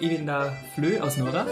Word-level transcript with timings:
ich 0.00 0.08
bin 0.08 0.26
der 0.26 0.56
Flö 0.74 0.98
aus 1.00 1.18
Nora. 1.18 1.46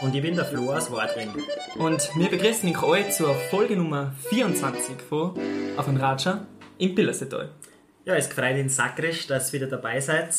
Und 0.00 0.14
ich 0.14 0.22
bin 0.22 0.34
der 0.34 0.46
Flo 0.46 0.72
aus 0.72 0.90
Wadring. 0.90 1.30
Und 1.76 2.10
wir 2.16 2.30
begrüßen 2.30 2.68
euch 2.74 2.82
alle 2.82 3.10
zur 3.10 3.34
Folge 3.34 3.76
Nummer 3.76 4.14
24 4.30 4.96
von 5.08 5.38
Auf 5.76 5.86
ein 5.86 5.96
Ratscher 5.98 6.46
im 6.78 6.94
Pillersetal. 6.94 7.50
Ja, 8.04 8.14
es 8.14 8.28
gefreut 8.28 8.56
in 8.56 8.68
Sakrisch, 8.68 9.26
dass 9.26 9.52
ihr 9.52 9.60
wieder 9.60 9.70
dabei 9.70 10.00
seid. 10.00 10.34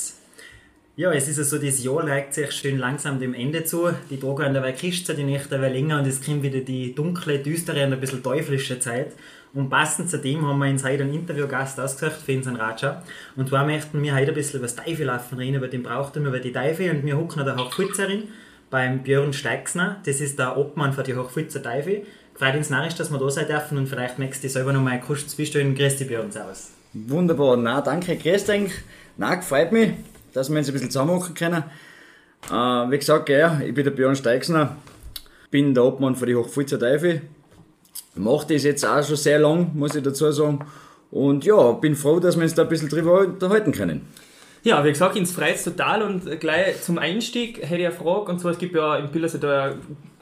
Ja, 0.98 1.12
es 1.12 1.27
ist 1.27 1.38
ja 1.38 1.43
so, 1.43 1.57
das 1.57 1.84
Jahr 1.84 2.05
neigt 2.05 2.34
sich 2.34 2.54
schön 2.54 2.78
langsam 2.78 3.20
dem 3.20 3.34
Ende 3.34 3.66
zu. 3.66 3.89
Die 4.09 4.18
Tage 4.18 4.39
werden 4.39 4.54
dabei 4.54 4.71
kürzer, 4.71 5.14
die 5.14 5.25
Nächte 5.25 5.60
werden 5.60 5.73
länger 5.73 6.00
und 6.00 6.07
es 6.07 6.23
kommt 6.23 6.41
wieder 6.41 6.61
die 6.61 6.96
dunkle, 6.96 7.39
düstere 7.39 7.86
und 7.86 7.91
ein 7.91 8.00
bisschen 8.00 8.23
teuflische 8.23 8.79
Zeit. 8.79 9.11
Und 9.54 9.70
passend 9.70 10.10
zu 10.10 10.20
dem 10.20 10.47
haben 10.47 10.57
wir 10.57 10.70
uns 10.70 10.86
heute 10.86 11.04
einen 11.04 11.14
Interviewgast 11.14 11.82
ausgesucht 11.82 12.21
für 12.25 12.37
unseren 12.37 12.56
Ratscher. 12.56 13.04
Und 13.36 13.50
zwar 13.50 13.65
möchten 13.65 14.01
wir 14.01 14.15
heute 14.15 14.29
ein 14.29 14.36
bisschen 14.36 14.60
über 14.60 14.68
das 14.68 14.78
Teifelaufen 14.78 15.37
reden, 15.37 15.56
über 15.56 15.68
den 15.68 15.84
Brauchtum, 15.84 16.28
über 16.28 16.39
die 16.39 16.54
Teufel. 16.54 16.89
Und 16.92 17.06
wir 17.06 17.18
hocken 17.18 17.42
an 17.42 17.46
der 17.46 17.57
Hochfutzerin 17.57 18.29
beim 18.70 19.04
Björn 19.04 19.34
Steixner. 19.34 19.98
Das 20.06 20.21
ist 20.21 20.39
der 20.39 20.56
Obmann 20.56 20.93
für 20.93 21.04
die 21.04 21.15
Hochfutzer 21.18 21.62
Teufel. 21.62 22.04
Freut 22.36 22.56
uns 22.56 22.70
narrisch, 22.70 22.96
dass 22.96 23.12
wir 23.12 23.20
da 23.20 23.29
sein 23.29 23.48
dürfen 23.48 23.78
und 23.78 23.87
vielleicht 23.87 24.18
möchtest 24.18 24.46
du 24.46 24.50
selber 24.50 24.71
noch 24.71 24.82
mal 24.82 25.01
kurz 25.01 25.28
zwischendurch. 25.28 25.78
Grüß 25.78 25.98
dich 25.98 26.07
Björn 26.07 26.29
aus. 26.29 26.71
Wunderbar, 26.93 27.57
na 27.57 27.82
danke, 27.82 28.15
grüß 28.15 28.46
dich. 28.46 28.71
Na, 29.18 29.36
gefreut 29.36 29.71
mich, 29.73 29.92
dass 30.36 30.50
wir 30.50 30.57
uns 30.57 30.68
ein 30.68 30.74
bisschen 30.74 30.92
zusammenmachen 30.92 31.34
können. 31.34 31.64
Äh, 32.50 32.92
wie 32.92 32.98
gesagt, 32.98 33.30
ja, 33.30 33.59
ich 33.66 33.73
bin 33.73 33.84
der 33.84 33.92
Björn 33.92 34.16
Steixner, 34.16 34.76
bin 35.50 35.73
der 35.73 35.84
Obmann 35.84 36.16
für 36.16 36.26
die 36.26 36.36
Hochfutzer 36.36 36.80
Teufel 36.80 37.22
mache 38.16 38.53
das 38.53 38.64
jetzt 38.64 38.86
auch 38.86 39.03
schon 39.03 39.16
sehr 39.16 39.40
lang, 39.40 39.72
muss 39.73 39.95
ich 39.95 40.03
dazu 40.03 40.32
sagen. 40.32 40.59
Und 41.12 41.46
ja, 41.46 41.72
bin 41.74 41.96
froh, 41.96 42.20
dass 42.20 42.36
wir 42.36 42.44
uns 42.44 42.54
da 42.54 42.64
ein 42.64 42.70
bisschen 42.70 42.90
drüber 42.90 43.20
unterhalten 43.20 43.72
können. 43.72 44.02
Ja, 44.64 44.84
wie 44.84 44.90
gesagt, 44.90 45.16
ins 45.16 45.32
freut 45.32 45.64
total 45.64 46.02
und 46.02 46.40
gleich 46.40 46.81
zum 46.81 46.98
Einstieg 46.98 47.59
hätte 47.62 47.81
ich 47.81 47.86
eine 47.86 47.92
Frage. 47.92 48.31
Und 48.31 48.40
zwar, 48.40 48.52
es 48.52 48.58
gibt 48.58 48.76
ja 48.76 48.96
im 48.98 49.09
Pillersee 49.09 49.38
da 49.38 49.70
ja 49.70 49.76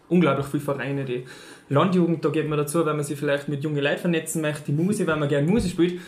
unglaublich 0.10 0.48
viele 0.48 0.64
Vereine, 0.64 1.06
die 1.06 1.26
Landjugend, 1.70 2.24
da 2.26 2.30
geht 2.30 2.50
man 2.50 2.58
dazu, 2.58 2.86
wenn 2.86 2.98
man 2.98 3.06
sich 3.06 3.18
vielleicht 3.18 3.48
mit 3.48 3.64
jungen 3.64 3.82
Leuten 3.82 4.02
vernetzen 4.02 4.42
möchte, 4.42 4.66
die 4.66 4.74
Musik, 4.74 5.08
wenn 5.08 5.18
man 5.18 5.30
gerne 5.30 5.48
Musik 5.48 5.72
spielt. 5.72 6.02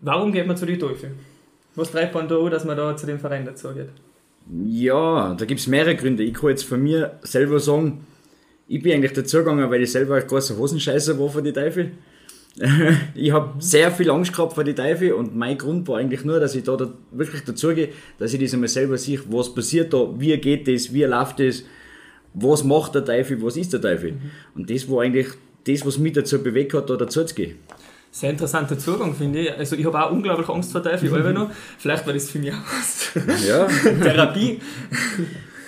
Warum 0.00 0.32
geht 0.32 0.46
man 0.46 0.56
zu 0.56 0.64
den 0.64 0.80
Teufel? 0.80 1.12
Was 1.74 1.90
treibt 1.90 2.14
man 2.14 2.28
da, 2.28 2.48
dass 2.48 2.64
man 2.64 2.76
da 2.76 2.96
zu 2.96 3.06
dem 3.06 3.18
Verein 3.18 3.44
dazu 3.44 3.68
geht? 3.72 3.88
Ja, 4.64 5.34
da 5.34 5.44
gibt 5.44 5.60
es 5.60 5.66
mehrere 5.66 5.96
Gründe. 5.96 6.22
Ich 6.22 6.34
kann 6.34 6.50
jetzt 6.50 6.64
von 6.64 6.82
mir 6.82 7.18
selber 7.22 7.60
sagen, 7.60 8.06
ich 8.68 8.82
bin 8.82 8.92
eigentlich 8.92 9.12
dazugegangen, 9.12 9.70
weil 9.70 9.82
ich 9.82 9.92
selber 9.92 10.16
ein 10.16 10.26
großer 10.26 10.56
Hosenscheißer 10.56 11.18
war 11.18 11.28
von 11.28 11.44
die 11.44 11.52
Teufel. 11.52 11.92
ich 13.14 13.32
habe 13.32 13.54
sehr 13.60 13.90
viel 13.90 14.10
Angst 14.10 14.32
gehabt 14.32 14.52
vor 14.52 14.64
die 14.64 14.74
Teufel 14.74 15.12
und 15.12 15.34
mein 15.34 15.56
Grund 15.56 15.88
war 15.88 15.98
eigentlich 15.98 16.24
nur, 16.24 16.38
dass 16.38 16.54
ich 16.54 16.64
da, 16.64 16.76
da 16.76 16.92
wirklich 17.10 17.42
dazugehe, 17.44 17.88
dass 18.18 18.34
ich 18.34 18.40
das 18.40 18.52
einmal 18.52 18.68
selber 18.68 18.98
sehe, 18.98 19.20
was 19.28 19.54
passiert 19.54 19.92
da, 19.92 20.08
wie 20.18 20.36
geht 20.36 20.68
das, 20.68 20.92
wie 20.92 21.04
läuft 21.04 21.40
das, 21.40 21.64
was 22.34 22.62
macht 22.62 22.94
der 22.94 23.04
Teufel, 23.04 23.42
was 23.42 23.56
ist 23.56 23.72
der 23.72 23.80
Teufel. 23.80 24.12
Mhm. 24.12 24.30
Und 24.54 24.70
das 24.70 24.88
war 24.90 25.02
eigentlich 25.02 25.28
das, 25.66 25.86
was 25.86 25.98
mich 25.98 26.12
dazu 26.12 26.42
bewegt 26.42 26.74
hat, 26.74 26.90
da 26.90 26.96
dazu 26.96 27.24
zu 27.24 27.34
gehen. 27.34 27.56
Sehr 28.14 28.28
interessanter 28.28 28.78
Zugang, 28.78 29.14
finde 29.14 29.40
ich. 29.40 29.58
Also 29.58 29.74
ich 29.74 29.86
habe 29.86 30.04
auch 30.04 30.10
unglaublich 30.10 30.46
Angst 30.50 30.70
vor 30.70 30.82
Teufel, 30.82 31.08
mhm. 31.24 31.32
noch. 31.32 31.50
Vielleicht 31.78 32.06
war 32.06 32.12
das 32.12 32.28
für 32.28 32.38
mich 32.38 32.52
auch 32.52 33.46
ja. 33.46 33.66
Therapie. 34.02 34.60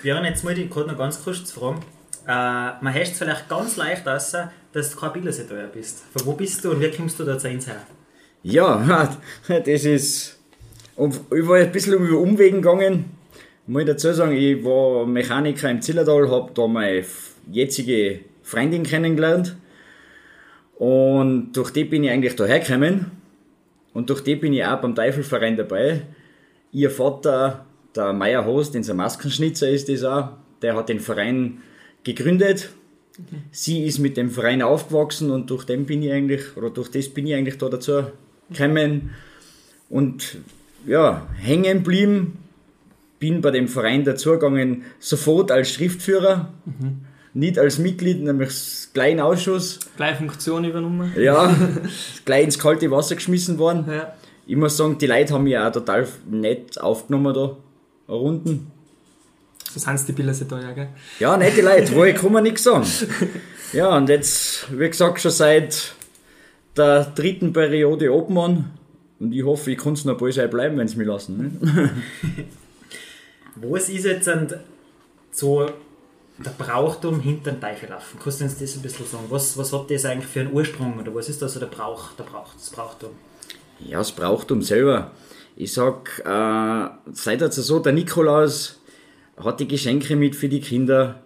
Björn, 0.03 0.23
jetzt 0.25 0.43
muss 0.43 0.53
ich 0.53 0.69
gerade 0.69 0.89
noch 0.89 0.97
ganz 0.97 1.23
kurz 1.23 1.51
fragen. 1.51 1.79
Äh, 2.27 2.83
man 2.83 2.93
hört 2.93 3.07
es 3.07 3.17
vielleicht 3.17 3.49
ganz 3.49 3.77
leicht 3.77 4.07
aus, 4.07 4.33
dass 4.71 4.91
du 4.91 4.97
kein 4.99 5.13
Bilderseteuer 5.13 5.67
bist. 5.67 6.03
Von 6.15 6.27
wo 6.27 6.33
bist 6.33 6.63
du 6.63 6.71
und 6.71 6.81
wie 6.81 6.91
kommst 6.91 7.19
du 7.19 7.23
da 7.23 7.39
zu 7.39 7.49
uns 7.49 7.65
her? 7.65 7.81
Ja, 8.43 9.09
das 9.47 9.85
ist. 9.85 10.37
Ich 10.97 11.47
war 11.47 11.57
ein 11.57 11.71
bisschen 11.71 11.93
über 11.93 12.19
Umwegen 12.19 12.61
gegangen. 12.61 13.05
Ich 13.65 13.73
muss 13.73 13.85
dazu 13.85 14.13
sagen, 14.13 14.33
ich 14.33 14.63
war 14.63 15.07
Mechaniker 15.07 15.71
im 15.71 15.81
Zillertal, 15.81 16.29
habe 16.29 16.51
da 16.53 16.67
meine 16.67 17.03
jetzige 17.51 18.19
Freundin 18.43 18.83
kennengelernt. 18.83 19.57
Und 20.77 21.53
durch 21.53 21.71
die 21.71 21.85
bin 21.85 22.03
ich 22.03 22.11
eigentlich 22.11 22.35
da 22.35 22.45
hergekommen. 22.45 23.11
Und 23.93 24.09
durch 24.09 24.21
die 24.21 24.35
bin 24.35 24.53
ich 24.53 24.65
auch 24.65 24.81
beim 24.81 24.93
Teufelverein 24.93 25.55
dabei. 25.55 26.01
Ihr 26.71 26.91
Vater, 26.91 27.65
der 27.95 28.11
Meier 28.11 28.45
Host, 28.45 28.75
unser 28.75 28.93
Maskenschnitzer 28.93 29.69
ist 29.69 29.87
das 29.87 30.03
auch, 30.03 30.29
der 30.61 30.75
hat 30.75 30.89
den 30.89 30.99
Verein 30.99 31.59
gegründet. 32.03 32.71
Okay. 33.13 33.41
Sie 33.51 33.85
ist 33.85 33.99
mit 33.99 34.17
dem 34.17 34.29
Verein 34.29 34.61
aufgewachsen 34.61 35.31
und 35.31 35.49
durch 35.49 35.63
den 35.63 35.85
bin 35.85 36.03
ich 36.03 36.11
eigentlich, 36.11 36.57
oder 36.57 36.69
durch 36.69 36.89
das 36.89 37.07
bin 37.07 37.27
ich 37.27 37.35
eigentlich 37.35 37.57
da 37.57 37.69
dazu 37.69 38.03
gekommen 38.49 39.11
und 39.89 40.37
ja, 40.85 41.25
hängen 41.37 41.77
geblieben. 41.77 42.39
Bin 43.19 43.39
bei 43.39 43.51
dem 43.51 43.69
Verein 43.69 44.03
dazugegangen, 44.03 44.83
sofort 44.99 45.49
als 45.49 45.71
Schriftführer, 45.71 46.51
mhm. 46.65 47.01
Nicht 47.35 47.59
als 47.59 47.79
Mitglied, 47.79 48.23
nämlich 48.23 48.53
gleich 48.93 49.11
in 49.11 49.19
Ausschuss. 49.19 49.79
Gleich 49.97 50.17
Funktion 50.17 50.63
übernommen. 50.63 51.13
Ja, 51.17 51.53
gleich 52.25 52.45
ins 52.45 52.57
kalte 52.57 52.89
Wasser 52.89 53.15
geschmissen 53.15 53.59
worden. 53.59 53.85
Ja. 53.89 54.13
Ich 54.47 54.55
muss 54.55 54.77
sagen, 54.77 54.97
die 54.97 55.05
Leute 55.05 55.33
haben 55.33 55.43
mich 55.43 55.57
auch 55.57 55.71
total 55.71 56.07
nett 56.29 56.79
aufgenommen 56.79 57.33
da, 57.33 57.57
Runden. 58.07 58.71
So 59.69 59.79
sind 59.81 59.95
es 59.95 60.05
die 60.05 60.13
Bilder 60.13 60.33
da, 60.33 60.61
ja, 60.61 60.71
gell? 60.71 60.87
Ja, 61.19 61.35
nette 61.35 61.61
Leute, 61.61 61.91
wo 61.95 62.05
ich 62.05 62.15
kann 62.15 62.31
man 62.31 62.43
nichts 62.43 62.63
sagen. 62.63 62.85
Ja, 63.73 63.97
und 63.97 64.07
jetzt, 64.07 64.67
wie 64.71 64.87
gesagt, 64.87 65.19
schon 65.19 65.31
seit 65.31 65.93
der 66.77 67.03
dritten 67.03 67.51
Periode 67.51 68.13
Obmann. 68.13 68.71
Und 69.19 69.33
ich 69.33 69.43
hoffe, 69.43 69.71
ich 69.71 69.77
kann 69.77 69.93
es 69.93 70.05
noch 70.05 70.17
bald 70.17 70.51
bleiben, 70.51 70.77
wenn 70.77 70.87
sie 70.87 70.97
mich 70.97 71.07
lassen. 71.07 71.59
Ne? 71.61 71.91
was 73.69 73.89
ist 73.89 74.05
jetzt 74.05 74.29
so 75.31 75.67
der 76.37 76.51
Brauchtum 76.51 77.19
hinter 77.19 77.51
den 77.51 77.61
Teichelaufen? 77.61 78.19
Kannst 78.21 78.41
du 78.41 78.45
uns 78.45 78.57
das 78.57 78.75
ein 78.75 78.81
bisschen 78.81 79.05
sagen? 79.05 79.25
Was, 79.29 79.57
was 79.57 79.71
hat 79.71 79.89
das 79.89 80.05
eigentlich 80.05 80.27
für 80.27 80.41
einen 80.41 80.53
Ursprung 80.53 80.99
oder 80.99 81.13
was 81.15 81.29
ist 81.29 81.41
da 81.41 81.47
so 81.47 81.59
der 81.59 81.67
Brauch, 81.67 82.11
der 82.13 82.23
Brauch, 82.23 82.53
das 82.53 82.69
Brauchtum? 82.69 83.11
Ja, 83.79 83.99
das 83.99 84.11
Brauchtum 84.11 84.61
selber. 84.61 85.11
Ich 85.55 85.73
sag, 85.73 86.19
äh, 86.25 86.89
seit 87.13 87.41
also 87.41 87.61
so, 87.61 87.79
der 87.79 87.93
Nikolaus 87.93 88.81
hat 89.37 89.59
die 89.59 89.67
Geschenke 89.67 90.15
mit 90.15 90.35
für 90.35 90.49
die 90.49 90.61
Kinder. 90.61 91.21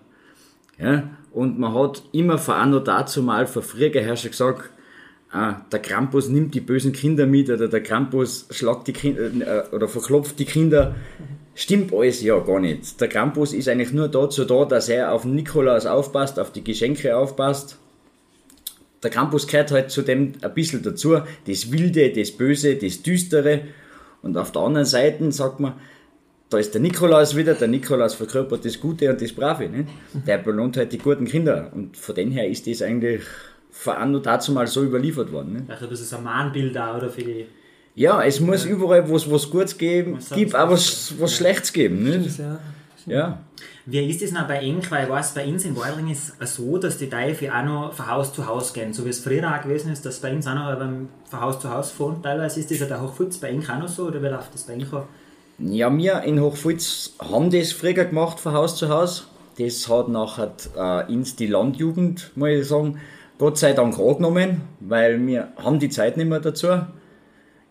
Ja? 0.78 1.10
Und 1.32 1.60
man 1.60 1.74
hat 1.74 2.04
immer 2.12 2.38
von 2.38 2.74
auch 2.76 2.84
dazu 2.84 3.24
mal, 3.24 3.48
vor 3.48 3.64
früher 3.64 3.90
Herrscher 3.90 4.30
gesagt, 4.30 4.70
äh, 5.34 5.54
der 5.72 5.80
Krampus 5.80 6.28
nimmt 6.30 6.56
die 6.56 6.62
bösen 6.62 6.92
Kinder 6.92 7.26
mit 7.26 7.50
oder 7.50 7.68
der 7.68 7.84
Krampus 7.84 8.48
schlagt 8.50 8.88
die 8.88 8.94
Kinder 8.94 9.66
äh, 9.66 9.76
oder 9.76 9.88
verklopft 9.88 10.40
die 10.40 10.46
Kinder. 10.46 10.96
Stimmt 11.60 11.94
alles 11.94 12.22
ja 12.22 12.40
gar 12.40 12.62
nicht. 12.62 13.02
Der 13.02 13.10
Krampus 13.10 13.52
ist 13.52 13.68
eigentlich 13.68 13.92
nur 13.92 14.08
dazu 14.08 14.46
da, 14.46 14.64
dass 14.64 14.88
er 14.88 15.12
auf 15.12 15.26
Nikolaus 15.26 15.86
aufpasst, 15.86 16.40
auf 16.40 16.54
die 16.54 16.64
Geschenke 16.64 17.18
aufpasst. 17.18 17.78
Der 19.04 19.10
Krampus 19.10 19.46
gehört 19.46 19.70
halt 19.72 19.92
zu 19.92 20.02
dem 20.02 20.36
ein 20.42 20.54
bisschen 20.54 20.84
dazu, 20.84 21.18
das 21.46 21.70
Wilde, 21.70 22.14
das 22.14 22.32
Böse, 22.32 22.78
das 22.78 23.04
Düstere. 23.04 23.64
Und 24.22 24.38
auf 24.38 24.54
der 24.54 24.62
anderen 24.62 24.86
Seite 24.86 25.30
sagt 25.34 25.60
man, 25.60 25.74
da 26.50 26.60
ist 26.60 26.74
der 26.76 26.80
Nikolaus 26.80 27.36
wieder, 27.36 27.56
der 27.56 27.68
Nikolaus 27.68 28.14
verkörpert 28.14 28.64
das 28.64 28.80
Gute 28.80 29.10
und 29.10 29.22
das 29.22 29.34
Brave. 29.34 29.68
Nicht? 29.68 29.90
Der 30.26 30.38
belohnt 30.38 30.78
halt 30.78 30.94
die 30.94 30.98
guten 30.98 31.26
Kinder. 31.26 31.72
Und 31.76 31.98
von 31.98 32.16
dem 32.16 32.32
her 32.32 32.48
ist 32.48 32.68
das 32.68 32.82
eigentlich 32.82 33.24
von 33.70 33.96
Anno 33.96 34.20
dazu 34.20 34.54
mal 34.54 34.68
so 34.68 34.82
überliefert 34.82 35.34
worden. 35.34 35.56
Nicht? 35.56 35.70
Also 35.70 35.88
das 35.88 36.00
ist 36.00 36.14
ein 36.14 36.24
Mahnbild 36.24 36.78
auch, 36.78 36.96
oder 36.96 37.10
für 37.10 37.24
die... 37.24 37.48
Ja, 37.96 38.24
es 38.24 38.40
muss 38.40 38.66
ja. 38.66 38.72
überall, 38.72 39.08
wo 39.10 39.16
es 39.16 39.30
was 39.30 39.50
Gutes 39.50 39.78
geben, 39.78 40.20
gibt 40.34 40.56
auch 40.56 40.70
was, 40.70 41.14
was 41.20 41.36
Schlechtes 41.36 41.74
geben. 41.74 42.04
Nicht? 42.04 42.40
Ja. 42.40 42.60
ja. 43.06 43.40
Wie 43.86 44.08
ist 44.08 44.22
das 44.22 44.32
noch 44.32 44.48
bei 44.48 44.60
Enk? 44.60 44.92
Weil 44.92 45.06
ich 45.06 45.10
weiß, 45.10 45.34
bei 45.34 45.48
uns 45.48 45.66
in 45.66 45.76
Waldring 45.76 46.10
ist 46.12 46.34
es 46.40 46.56
so, 46.56 46.78
dass 46.78 46.98
die 46.98 47.10
Teufel 47.10 47.50
auch 47.50 47.64
noch 47.64 47.94
von 47.94 48.10
Haus 48.10 48.32
zu 48.32 48.46
Haus 48.46 48.72
gehen. 48.72 48.94
So 48.94 49.04
wie 49.06 49.10
es 49.10 49.20
früher 49.20 49.52
auch 49.52 49.64
gewesen 49.64 49.92
ist, 49.92 50.06
dass 50.06 50.20
bei 50.20 50.32
uns 50.32 50.46
auch 50.46 50.54
noch 50.54 50.78
beim, 50.78 51.10
von 51.26 51.42
Haus 51.42 51.60
zu 51.60 51.74
Haus 51.74 51.92
fahren. 51.92 52.22
Teilweise 52.22 52.60
ist 52.60 52.70
das 52.70 52.80
ja 52.80 52.86
der 52.86 53.02
Hochfutz 53.02 53.40
bei 53.40 53.50
Enk 53.50 53.68
auch 53.70 53.80
noch 53.80 53.88
so, 53.88 54.06
oder 54.06 54.22
wie 54.22 54.28
läuft 54.28 54.54
das 54.54 54.64
bei 54.64 54.74
Enk 54.74 54.94
auch? 54.94 55.06
Ja, 55.58 55.96
wir 55.96 56.22
in 56.22 56.40
Hochfulz 56.40 57.16
haben 57.20 57.50
das 57.50 57.72
früher 57.72 58.06
gemacht 58.06 58.40
von 58.40 58.54
Haus 58.54 58.76
zu 58.76 58.90
Haus. 58.90 59.28
Das 59.58 59.90
hat 59.90 60.08
nachher 60.08 60.54
äh, 60.78 61.12
ins 61.12 61.36
die 61.36 61.48
Landjugend, 61.48 62.32
muss 62.36 62.50
ich 62.50 62.68
sagen, 62.68 63.00
Gott 63.40 63.58
sei 63.58 63.74
Dank 63.74 63.98
angenommen, 63.98 64.62
weil 64.80 65.26
wir 65.26 65.50
haben 65.58 65.80
die 65.80 65.90
Zeit 65.90 66.16
nicht 66.16 66.30
mehr 66.30 66.40
dazu. 66.40 66.68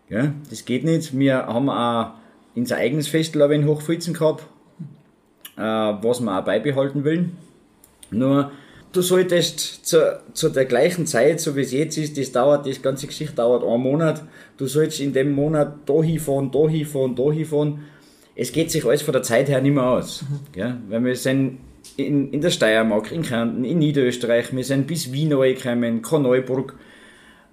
Ja, 0.09 0.33
das 0.49 0.65
geht 0.65 0.83
nicht. 0.83 1.17
Wir 1.17 1.45
haben 1.45 1.69
auch 1.69 2.11
unser 2.55 2.77
eigenes 2.77 3.07
Festival 3.07 3.51
in 3.51 3.65
Hochfulzen 3.65 4.13
gehabt, 4.13 4.43
äh, 5.55 5.61
was 5.61 6.19
wir 6.19 6.37
auch 6.37 6.43
beibehalten 6.43 7.05
wollen. 7.05 7.37
Nur 8.11 8.51
du 8.91 9.01
solltest 9.01 9.85
zu, 9.85 10.19
zu 10.33 10.49
der 10.49 10.65
gleichen 10.65 11.05
Zeit, 11.05 11.39
so 11.39 11.55
wie 11.55 11.61
es 11.61 11.71
jetzt 11.71 11.97
ist, 11.97 12.17
das 12.17 12.31
dauert, 12.31 12.65
das 12.65 12.81
ganze 12.81 13.07
Geschichte 13.07 13.35
dauert 13.35 13.63
einen 13.63 13.83
Monat, 13.83 14.23
du 14.57 14.65
sollst 14.65 14.99
in 14.99 15.13
dem 15.13 15.31
Monat 15.31 15.77
da 15.85 16.01
hinfahren, 16.01 16.51
da 16.51 16.67
hinfahren, 16.67 17.15
da 17.15 17.31
hinfahren. 17.31 17.79
Es 18.35 18.51
geht 18.51 18.71
sich 18.71 18.85
alles 18.85 19.01
von 19.01 19.11
der 19.11 19.23
Zeit 19.23 19.49
her 19.49 19.61
nicht 19.61 19.73
mehr 19.73 19.83
aus. 19.83 20.23
Mhm. 20.23 20.59
Ja? 20.59 20.77
Weil 20.87 21.05
wir 21.05 21.15
sind 21.15 21.59
in, 21.97 22.31
in 22.31 22.41
der 22.41 22.49
Steiermark, 22.49 23.11
in 23.11 23.21
Kärnten, 23.21 23.63
in 23.63 23.79
Niederösterreich, 23.79 24.55
wir 24.55 24.63
sind 24.63 24.87
bis 24.87 25.11
Wien 25.11 25.29
gekommen, 25.29 26.01
Korneuburg. 26.01 26.75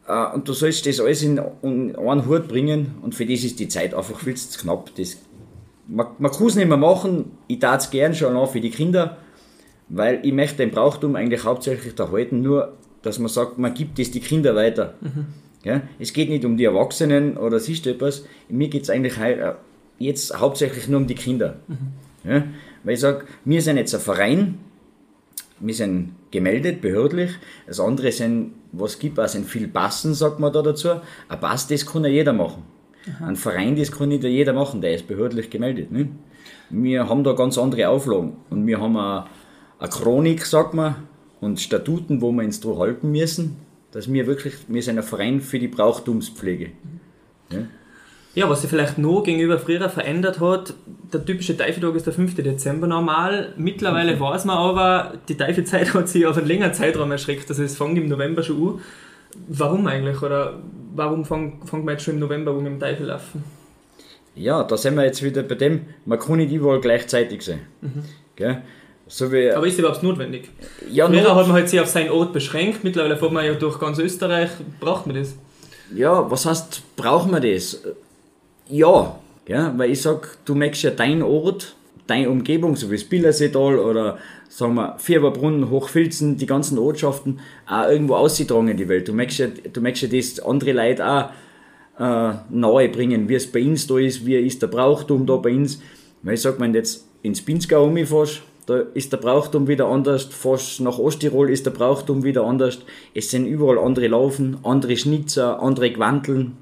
Äh, 0.06 0.34
und 0.34 0.48
du 0.48 0.52
sollst 0.52 0.86
das 0.86 1.00
alles 1.00 1.22
in, 1.22 1.40
in 1.62 1.96
einen 1.96 2.26
Hut 2.26 2.48
bringen 2.48 2.96
und 3.02 3.14
für 3.14 3.26
das 3.26 3.44
ist 3.44 3.58
die 3.58 3.68
Zeit 3.68 3.94
einfach 3.94 4.18
viel 4.20 4.34
zu 4.36 4.58
knapp. 4.58 4.94
Das 4.96 5.18
man, 5.88 6.06
man 6.18 6.32
kann 6.32 6.46
es 6.46 6.56
nicht 6.56 6.68
mehr 6.68 6.76
machen, 6.76 7.32
ich 7.46 7.58
tat 7.58 7.80
es 7.80 7.90
gern 7.90 8.14
schon 8.14 8.36
auch 8.36 8.50
für 8.50 8.60
die 8.60 8.70
Kinder, 8.70 9.18
weil 9.88 10.20
ich 10.24 10.32
möchte 10.32 10.58
den 10.58 10.70
Brauchtum 10.70 11.16
eigentlich 11.16 11.44
hauptsächlich 11.44 11.98
erhalten, 11.98 12.42
nur 12.42 12.74
dass 13.02 13.18
man 13.18 13.28
sagt, 13.28 13.58
man 13.58 13.72
gibt 13.72 13.98
es 13.98 14.10
die 14.10 14.20
Kinder 14.20 14.56
weiter. 14.56 14.94
Mhm. 15.00 15.26
Ja? 15.62 15.82
Es 15.98 16.12
geht 16.12 16.28
nicht 16.28 16.44
um 16.44 16.56
die 16.56 16.64
Erwachsenen 16.64 17.36
oder 17.36 17.60
siehst 17.60 17.86
du 17.86 17.90
etwas, 17.90 18.24
mir 18.48 18.68
geht 18.68 18.82
es 18.82 18.90
eigentlich 18.90 19.16
äh, 19.18 19.54
jetzt 19.98 20.38
hauptsächlich 20.38 20.88
nur 20.88 21.00
um 21.00 21.06
die 21.06 21.14
Kinder. 21.14 21.56
Mhm. 21.68 22.30
Ja? 22.30 22.44
Weil 22.82 22.94
ich 22.94 23.00
sage, 23.00 23.24
wir 23.44 23.62
sind 23.62 23.76
jetzt 23.76 23.94
ein 23.94 24.00
Verein, 24.00 24.58
wir 25.60 25.74
sind 25.74 26.14
gemeldet, 26.30 26.80
behördlich. 26.80 27.30
Das 27.66 27.80
andere 27.80 28.12
sind, 28.12 28.52
was 28.78 28.98
gibt, 28.98 29.18
es 29.18 29.32
sind 29.32 29.46
viel 29.46 29.68
Passen, 29.68 30.14
sagt 30.14 30.38
man 30.38 30.52
da 30.52 30.62
dazu. 30.62 30.88
Ein 31.28 31.40
Pass, 31.40 31.66
das 31.66 31.86
kann 31.86 32.04
ja 32.04 32.10
jeder 32.10 32.32
machen. 32.32 32.62
Aha. 33.08 33.26
Ein 33.26 33.36
Verein, 33.36 33.76
das 33.76 33.92
kann 33.92 34.08
nicht 34.08 34.24
jeder 34.24 34.52
machen, 34.52 34.80
der 34.80 34.94
ist 34.94 35.06
behördlich 35.06 35.50
gemeldet. 35.50 35.92
Ne? 35.92 36.08
Wir 36.70 37.08
haben 37.08 37.22
da 37.24 37.32
ganz 37.32 37.58
andere 37.58 37.88
Auflagen 37.88 38.36
und 38.50 38.66
wir 38.66 38.80
haben 38.80 38.96
eine, 38.96 39.26
eine 39.78 39.88
Chronik, 39.88 40.44
sagt 40.44 40.74
man, 40.74 40.96
und 41.40 41.60
Statuten, 41.60 42.20
wo 42.20 42.32
wir 42.32 42.44
uns 42.44 42.60
daran 42.60 42.78
halten 42.78 43.12
müssen, 43.12 43.56
dass 43.92 44.12
wir 44.12 44.26
wirklich, 44.26 44.54
wir 44.68 44.82
sind 44.82 44.98
ein 44.98 45.04
Verein 45.04 45.40
für 45.40 45.58
die 45.58 45.68
Brauchtumspflege. 45.68 46.70
Ja? 47.50 47.58
Ja, 48.36 48.50
was 48.50 48.60
sich 48.60 48.68
vielleicht 48.68 48.98
noch 48.98 49.22
gegenüber 49.22 49.58
früher 49.58 49.88
verändert 49.88 50.40
hat, 50.40 50.74
der 51.10 51.24
typische 51.24 51.56
Teifeltag 51.56 51.94
ist 51.94 52.04
der 52.04 52.12
5. 52.12 52.34
Dezember 52.34 52.86
normal. 52.86 53.54
Mittlerweile 53.56 54.14
mhm. 54.14 54.20
weiß 54.20 54.44
man 54.44 54.58
aber, 54.58 55.14
die 55.26 55.38
Teifelzeit 55.38 55.94
hat 55.94 56.06
sich 56.10 56.26
auf 56.26 56.36
einen 56.36 56.46
längeren 56.46 56.74
Zeitraum 56.74 57.10
erschreckt. 57.10 57.48
Also 57.48 57.62
es 57.62 57.78
fängt 57.78 57.96
im 57.96 58.10
November 58.10 58.42
schon 58.42 58.68
an. 58.68 58.80
Warum 59.48 59.86
eigentlich? 59.86 60.20
Oder 60.20 60.58
warum 60.94 61.24
fangen 61.24 61.62
wir 61.70 61.92
jetzt 61.92 62.04
schon 62.04 62.14
im 62.14 62.20
November 62.20 62.50
an 62.50 62.62
mit 62.62 62.72
dem 62.72 62.78
Teufel 62.78 63.06
laufen? 63.06 63.42
Ja, 64.34 64.64
da 64.64 64.76
sind 64.76 64.96
wir 64.96 65.04
jetzt 65.06 65.22
wieder 65.22 65.42
bei 65.42 65.54
dem, 65.54 65.86
man 66.04 66.18
kann 66.18 66.36
nicht 66.36 66.52
überall 66.52 66.82
gleichzeitig 66.82 67.40
sein. 67.40 67.60
Mhm. 67.80 68.04
Gell? 68.36 68.62
So 69.08 69.32
wie, 69.32 69.50
aber 69.50 69.66
ist 69.66 69.78
überhaupt 69.78 70.02
notwendig? 70.02 70.50
Ja, 70.90 71.06
Früher 71.06 71.34
hat 71.34 71.46
man 71.46 71.54
halt 71.54 71.70
sich 71.70 71.80
auf 71.80 71.86
seinen 71.86 72.10
Ort 72.10 72.34
beschränkt, 72.34 72.84
mittlerweile 72.84 73.16
fährt 73.16 73.32
man 73.32 73.46
ja 73.46 73.54
durch 73.54 73.78
ganz 73.78 73.98
Österreich. 73.98 74.50
Braucht 74.78 75.06
man 75.06 75.16
das? 75.16 75.36
Ja, 75.94 76.30
was 76.30 76.44
heißt, 76.44 76.82
braucht 76.96 77.30
man 77.30 77.40
das? 77.40 77.82
Ja, 78.68 79.18
ja 79.46 79.74
weil 79.76 79.90
ich 79.90 80.02
sag, 80.02 80.38
du 80.44 80.54
möchtest 80.54 80.84
ja 80.84 80.90
deinen 80.90 81.22
Ort, 81.22 81.76
deine 82.06 82.30
Umgebung, 82.30 82.76
so 82.76 82.90
wie 82.90 82.96
das 82.96 83.04
Billerseetal 83.04 83.78
oder 83.78 84.18
sagen 84.48 84.74
wir 84.74 84.96
Fieberbrunnen, 84.98 85.70
Hochfilzen, 85.70 86.36
die 86.36 86.46
ganzen 86.46 86.78
Ortschaften 86.78 87.40
auch 87.68 87.88
irgendwo 87.88 88.14
ausgetragen 88.14 88.68
in 88.68 88.76
die 88.76 88.88
Welt. 88.88 89.08
Du 89.08 89.12
möchtest 89.12 89.38
ja, 89.38 89.70
du 89.72 89.80
möchtest 89.80 90.12
ja 90.12 90.18
das 90.18 90.40
andere 90.40 90.72
Leute 90.72 91.06
auch 91.06 91.30
äh, 91.98 92.34
nahe 92.50 92.88
bringen, 92.88 93.28
wie 93.28 93.34
es 93.34 93.50
bei 93.50 93.64
uns 93.64 93.86
da 93.86 93.98
ist, 93.98 94.26
wie 94.26 94.36
ist 94.36 94.62
der 94.62 94.68
Brauchtum 94.68 95.26
da 95.26 95.36
bei 95.36 95.54
uns. 95.54 95.80
Weil 96.22 96.34
ich 96.34 96.42
sag, 96.42 96.60
wenn 96.60 96.72
du 96.72 96.78
jetzt 96.78 97.06
ins 97.22 97.42
Pinzgau 97.42 97.84
umfährst, 97.84 98.42
da 98.66 98.78
ist 98.94 99.12
der 99.12 99.18
Brauchtum 99.18 99.68
wieder 99.68 99.86
anders, 99.86 100.24
fast 100.24 100.80
nach 100.80 100.98
Osttirol 100.98 101.50
ist 101.50 101.66
der 101.66 101.70
Brauchtum 101.70 102.24
wieder 102.24 102.44
anders. 102.44 102.80
Es 103.14 103.30
sind 103.30 103.46
überall 103.46 103.78
andere 103.78 104.08
Laufen, 104.08 104.58
andere 104.64 104.96
Schnitzer, 104.96 105.62
andere 105.62 105.92
Quanteln, 105.92 106.56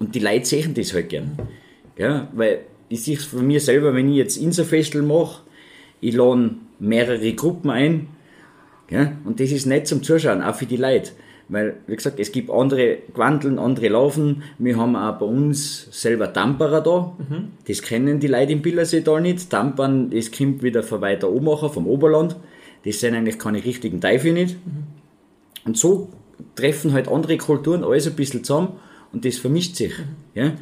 und 0.00 0.14
die 0.14 0.18
Leute 0.18 0.46
sehen 0.46 0.74
das 0.74 0.92
halt 0.92 1.10
gern. 1.10 1.38
Ja, 1.96 2.28
weil 2.32 2.62
ich 2.88 3.04
sehe 3.04 3.16
es 3.16 3.26
von 3.26 3.46
mir 3.46 3.60
selber, 3.60 3.94
wenn 3.94 4.08
ich 4.08 4.16
jetzt 4.16 4.36
Inserfestel 4.36 5.02
mache, 5.02 5.42
ich 6.00 6.14
lade 6.14 6.56
mehrere 6.80 7.32
Gruppen 7.34 7.70
ein. 7.70 8.08
Ja, 8.90 9.12
und 9.24 9.38
das 9.38 9.52
ist 9.52 9.66
nicht 9.66 9.86
zum 9.86 10.02
Zuschauen, 10.02 10.42
auch 10.42 10.54
für 10.56 10.66
die 10.66 10.78
Leute. 10.78 11.12
Weil, 11.48 11.76
wie 11.86 11.96
gesagt, 11.96 12.18
es 12.18 12.32
gibt 12.32 12.50
andere 12.50 12.98
Quanteln, 13.12 13.58
andere 13.58 13.88
Laufen. 13.88 14.42
Wir 14.58 14.76
haben 14.76 14.96
auch 14.96 15.18
bei 15.18 15.26
uns 15.26 15.88
selber 15.90 16.32
Tamperer 16.32 16.80
da. 16.80 17.16
Mhm. 17.18 17.50
Das 17.66 17.82
kennen 17.82 18.20
die 18.20 18.28
Leute 18.28 18.52
im 18.52 18.62
Billerseetal 18.62 19.20
nicht. 19.20 19.50
Tampern, 19.50 20.10
das 20.10 20.30
kommt 20.32 20.62
wieder 20.62 20.82
von 20.82 21.00
weiter 21.00 21.28
Obermacher, 21.28 21.68
vom 21.68 21.86
Oberland. 21.86 22.36
Das 22.84 23.00
sind 23.00 23.14
eigentlich 23.14 23.38
keine 23.38 23.64
richtigen 23.64 24.00
Teufel 24.00 24.32
nicht. 24.32 24.56
Mhm. 24.64 24.84
Und 25.66 25.76
so 25.76 26.08
treffen 26.54 26.92
halt 26.92 27.08
andere 27.08 27.36
Kulturen 27.36 27.84
alles 27.84 28.06
ein 28.06 28.14
bisschen 28.14 28.44
zusammen 28.44 28.72
und 29.12 29.24
das 29.24 29.38
vermischt 29.38 29.76
sich. 29.76 29.96
Mhm. 29.98 30.04
Ja? 30.34 30.52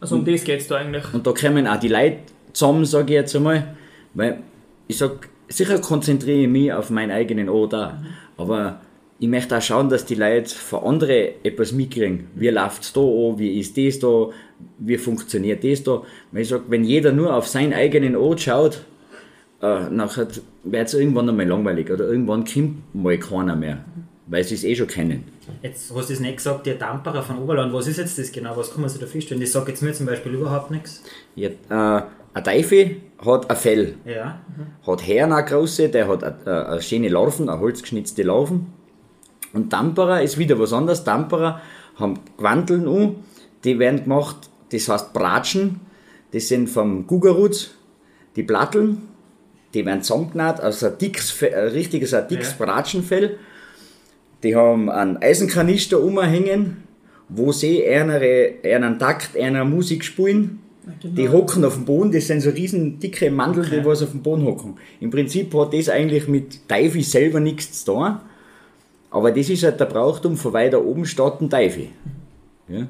Also 0.00 0.16
um 0.16 0.20
und, 0.20 0.28
das 0.28 0.44
geht 0.44 0.60
es 0.60 0.68
da 0.68 0.76
eigentlich. 0.76 1.12
Und 1.12 1.26
da 1.26 1.32
kommen 1.32 1.66
auch 1.66 1.78
die 1.78 1.88
Leute 1.88 2.18
zusammen, 2.52 2.84
sage 2.84 3.12
ich 3.12 3.20
jetzt 3.20 3.36
einmal, 3.36 3.76
weil 4.14 4.40
ich 4.88 4.98
sage, 4.98 5.20
sicher 5.48 5.78
konzentriere 5.78 6.40
ich 6.40 6.48
mich 6.48 6.72
auf 6.72 6.90
meinen 6.90 7.10
eigenen 7.10 7.48
Ort 7.48 7.74
auch, 7.74 7.92
mhm. 7.92 8.06
aber 8.36 8.80
ich 9.20 9.28
möchte 9.28 9.56
auch 9.56 9.62
schauen, 9.62 9.90
dass 9.90 10.06
die 10.06 10.14
Leute 10.14 10.54
von 10.54 10.82
anderen 10.82 11.34
etwas 11.42 11.72
mitkriegen. 11.72 12.28
Wie 12.34 12.48
läuft 12.48 12.82
es 12.82 12.92
da 12.94 13.02
an, 13.02 13.38
wie 13.38 13.60
ist 13.60 13.76
das 13.76 13.98
da, 13.98 14.30
wie 14.78 14.96
funktioniert 14.96 15.62
das 15.62 15.82
da. 15.82 16.02
Weil 16.32 16.42
ich 16.42 16.48
sage, 16.48 16.64
wenn 16.68 16.84
jeder 16.84 17.12
nur 17.12 17.34
auf 17.34 17.46
seinen 17.46 17.74
eigenen 17.74 18.16
Ort 18.16 18.40
schaut, 18.40 18.80
äh, 19.60 19.90
nachher 19.90 20.28
wird 20.64 20.88
es 20.88 20.94
irgendwann 20.94 21.28
einmal 21.28 21.46
langweilig 21.46 21.90
oder 21.90 22.06
irgendwann 22.06 22.44
kommt 22.44 22.94
mal 22.94 23.18
keiner 23.18 23.56
mehr, 23.56 23.84
weil 24.30 24.44
sie 24.44 24.54
es 24.54 24.64
eh 24.64 24.74
schon 24.76 24.86
kennen. 24.86 25.24
Jetzt 25.60 25.92
hast 25.94 26.08
du 26.08 26.12
es 26.14 26.20
nicht 26.20 26.36
gesagt, 26.36 26.64
der 26.64 26.76
Damperer 26.76 27.22
von 27.22 27.38
Oberland, 27.38 27.72
was 27.72 27.88
ist 27.88 27.98
jetzt 27.98 28.16
das 28.16 28.30
genau? 28.30 28.56
Was 28.56 28.72
kann 28.72 28.80
man 28.80 28.88
sich 28.88 29.00
da 29.00 29.06
vorstellen? 29.06 29.40
Das 29.40 29.52
sagt 29.52 29.68
jetzt 29.68 29.82
mir 29.82 29.92
zum 29.92 30.06
Beispiel 30.06 30.32
überhaupt 30.32 30.70
nichts. 30.70 31.02
Ja, 31.34 31.48
äh, 31.48 32.02
ein 32.32 32.44
Teufel 32.44 32.96
hat 33.24 33.50
ein 33.50 33.56
Fell. 33.56 33.94
Ja. 34.04 34.40
Mhm. 34.56 34.86
Hat 34.86 35.06
Herren 35.06 35.32
auch 35.32 35.44
große, 35.44 35.88
der 35.88 36.06
hat 36.06 36.22
eine, 36.22 36.66
eine 36.68 36.80
schöne 36.82 37.08
Larven, 37.08 37.48
eine 37.48 37.60
holzgeschnitzte 37.60 38.22
Larven. 38.22 38.72
Und 39.52 39.72
Damperer 39.72 40.22
ist 40.22 40.38
wieder 40.38 40.58
was 40.60 40.72
anderes. 40.72 41.02
Damperer 41.02 41.60
haben 41.96 42.20
Quanteln 42.38 42.86
um, 42.86 43.24
die 43.64 43.80
werden 43.80 44.04
gemacht, 44.04 44.48
das 44.70 44.88
heißt 44.88 45.12
Bratschen. 45.12 45.80
Das 46.30 46.46
sind 46.46 46.68
vom 46.68 47.08
Gugerutz, 47.08 47.72
die 48.36 48.44
Platteln, 48.44 49.08
die 49.74 49.84
werden 49.84 50.02
zusammengenäht, 50.04 50.60
also 50.60 50.86
ein 50.86 50.98
dickes, 50.98 51.42
ein 51.42 51.68
richtiges, 51.70 52.14
ein 52.14 52.28
dickes 52.28 52.54
ja. 52.56 52.64
Bratschenfell. 52.64 53.38
Die 54.42 54.56
haben 54.56 54.88
einen 54.88 55.16
Eisenkanister 55.18 56.02
umhängen, 56.02 56.78
wo 57.28 57.52
sie 57.52 57.84
ihre, 57.84 58.54
einen 58.64 58.98
Takt 58.98 59.36
einer 59.36 59.64
Musik 59.64 60.04
spielen. 60.04 60.60
Genau. 61.02 61.14
Die 61.14 61.28
hocken 61.28 61.64
auf 61.64 61.74
dem 61.74 61.84
Boden, 61.84 62.10
das 62.10 62.26
sind 62.26 62.40
so 62.40 62.50
riesen 62.50 62.98
dicke 62.98 63.30
Mandel, 63.30 63.64
okay. 63.64 63.80
die 63.80 63.84
was 63.84 64.02
auf 64.02 64.10
dem 64.10 64.22
Boden 64.22 64.44
hocken. 64.44 64.74
Im 64.98 65.10
Prinzip 65.10 65.54
hat 65.54 65.74
das 65.74 65.88
eigentlich 65.88 66.26
mit 66.26 66.68
Teufel 66.68 67.02
selber 67.02 67.38
nichts 67.38 67.84
zu 67.84 67.92
tun, 67.92 68.16
aber 69.10 69.30
das 69.30 69.50
ist 69.50 69.62
halt 69.62 69.78
der 69.78 69.84
Brauchtum 69.84 70.36
von 70.36 70.52
weiter 70.52 70.84
oben 70.84 71.04
statt 71.04 71.40
ein 71.40 71.50
Teufel. 71.50 71.88
Ja? 72.68 72.88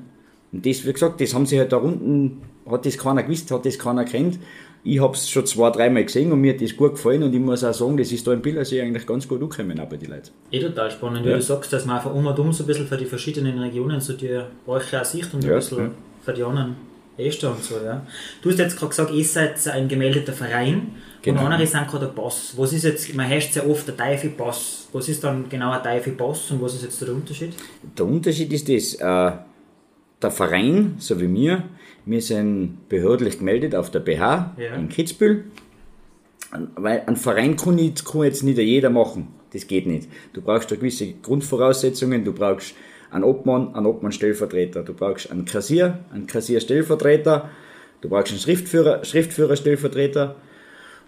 Und 0.52 0.66
das, 0.66 0.86
wie 0.86 0.92
gesagt, 0.92 1.20
das 1.20 1.34
haben 1.34 1.46
sie 1.46 1.58
halt 1.58 1.72
da 1.72 1.76
unten, 1.76 2.42
hat 2.70 2.86
das 2.86 2.96
keiner 2.96 3.22
gewusst, 3.22 3.50
hat 3.50 3.66
das 3.66 3.78
keiner 3.78 4.04
kennt 4.04 4.38
ich 4.82 5.00
habe 5.00 5.14
es 5.14 5.28
schon 5.28 5.44
zwei, 5.44 5.70
dreimal 5.70 6.04
gesehen 6.04 6.32
und 6.32 6.40
mir 6.40 6.54
hat 6.54 6.62
das 6.62 6.74
gut 6.76 6.92
gefallen 6.92 7.22
und 7.22 7.34
ich 7.34 7.40
muss 7.40 7.62
auch 7.64 7.74
sagen, 7.74 7.96
das 7.96 8.12
ist 8.12 8.26
da 8.26 8.32
im 8.32 8.40
Bildersee 8.40 8.80
eigentlich 8.80 9.06
ganz 9.06 9.28
gut 9.28 9.42
angekommen 9.42 9.78
auch 9.78 9.86
bei 9.86 9.96
den 9.96 10.10
Leuten. 10.10 10.30
Eh 10.50 10.60
total 10.60 10.90
spannend, 10.90 11.26
ja. 11.26 11.32
wie 11.32 11.36
du 11.36 11.42
sagst, 11.42 11.72
dass 11.72 11.84
man 11.84 11.96
einfach 11.96 12.14
um 12.14 12.26
und 12.26 12.38
um 12.38 12.52
so 12.52 12.64
ein 12.64 12.66
bisschen 12.66 12.86
für 12.86 12.96
die 12.96 13.04
verschiedenen 13.04 13.58
Regionen 13.58 14.00
so 14.00 14.14
die 14.14 14.40
Bräuche 14.64 15.00
auch 15.00 15.04
sieht 15.04 15.32
und 15.34 15.44
ja, 15.44 15.50
ein 15.50 15.56
bisschen 15.56 15.78
ja. 15.78 15.90
für 16.22 16.32
die 16.32 16.42
anderen 16.42 16.76
Äste 17.18 17.50
und 17.50 17.62
so, 17.62 17.74
ja. 17.84 18.06
Du 18.42 18.50
hast 18.50 18.58
jetzt 18.58 18.78
gerade 18.78 18.90
gesagt, 18.90 19.12
ihr 19.12 19.24
seid 19.24 19.68
ein 19.68 19.88
gemeldeter 19.88 20.32
Verein 20.32 20.92
genau. 21.20 21.40
und 21.40 21.46
andere 21.46 21.66
sind 21.66 21.86
gerade 21.86 22.06
der 22.06 22.12
Boss. 22.12 22.54
Was 22.56 22.72
ist 22.72 22.84
jetzt, 22.84 23.14
man 23.14 23.28
heißt 23.28 23.52
sehr 23.52 23.68
oft 23.68 23.86
der 23.86 23.96
Teufel-Boss. 23.96 24.88
Was 24.92 25.08
ist 25.08 25.22
dann 25.22 25.48
genau 25.48 25.72
ein 25.72 25.82
Teufel-Boss 25.82 26.52
und 26.52 26.62
was 26.62 26.74
ist 26.74 26.84
jetzt 26.84 27.02
der 27.02 27.10
Unterschied? 27.10 27.52
Der 27.98 28.06
Unterschied 28.06 28.50
ist 28.52 28.68
das, 28.68 28.94
äh, 28.94 29.36
der 30.22 30.30
Verein, 30.30 30.94
so 30.98 31.20
wie 31.20 31.28
mir, 31.28 31.64
wir 32.04 32.20
sind 32.20 32.88
behördlich 32.88 33.38
gemeldet 33.38 33.74
auf 33.74 33.90
der 33.90 34.00
BH 34.00 34.56
ja. 34.58 34.74
in 34.74 34.88
Kitzbühel. 34.88 35.44
Weil 36.74 37.04
ein 37.06 37.16
Verein 37.16 37.56
kann, 37.56 37.76
nicht, 37.76 38.04
kann 38.04 38.22
jetzt 38.22 38.42
nicht 38.42 38.58
jeder 38.58 38.90
machen. 38.90 39.28
Das 39.52 39.66
geht 39.66 39.86
nicht. 39.86 40.08
Du 40.32 40.42
brauchst 40.42 40.70
da 40.70 40.76
gewisse 40.76 41.12
Grundvoraussetzungen. 41.22 42.24
Du 42.24 42.32
brauchst 42.32 42.74
einen 43.10 43.24
Obmann, 43.24 43.74
einen 43.74 43.86
Obmann-Stellvertreter. 43.86 44.82
Du 44.82 44.94
brauchst 44.94 45.30
einen 45.30 45.44
Kassier, 45.44 46.00
einen 46.12 46.26
Kassier-Stellvertreter. 46.26 47.50
Du 48.00 48.08
brauchst 48.08 48.32
einen 48.32 48.40
Schriftführer, 48.40 49.04
Schriftführer-Stellvertreter. 49.04 50.36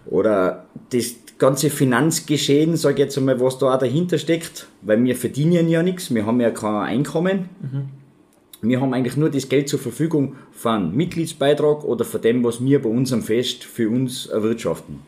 Oder 0.05 0.65
das 0.91 1.15
ganze 1.37 1.69
Finanzgeschehen, 1.69 2.77
sage 2.77 2.95
ich 2.95 2.99
jetzt 2.99 3.17
einmal, 3.17 3.39
was 3.39 3.57
da 3.57 3.73
auch 3.73 3.79
dahinter 3.79 4.17
steckt. 4.17 4.67
Weil 4.81 5.03
wir 5.03 5.15
verdienen 5.15 5.67
ja 5.67 5.83
nichts. 5.83 6.13
Wir 6.13 6.25
haben 6.25 6.39
ja 6.39 6.51
kein 6.51 6.75
Einkommen. 6.75 7.49
Mhm. 7.61 8.02
Wir 8.63 8.79
haben 8.79 8.93
eigentlich 8.93 9.17
nur 9.17 9.29
das 9.29 9.49
Geld 9.49 9.67
zur 9.67 9.79
Verfügung 9.79 10.37
von 10.53 10.95
Mitgliedsbeitrag 10.95 11.83
oder 11.83 12.05
von 12.05 12.21
dem, 12.21 12.45
was 12.45 12.63
wir 12.63 12.81
bei 12.81 12.87
unserem 12.87 13.21
Fest 13.21 13.65
für 13.65 13.89
uns 13.89 14.27
erwirtschaften. 14.27 15.01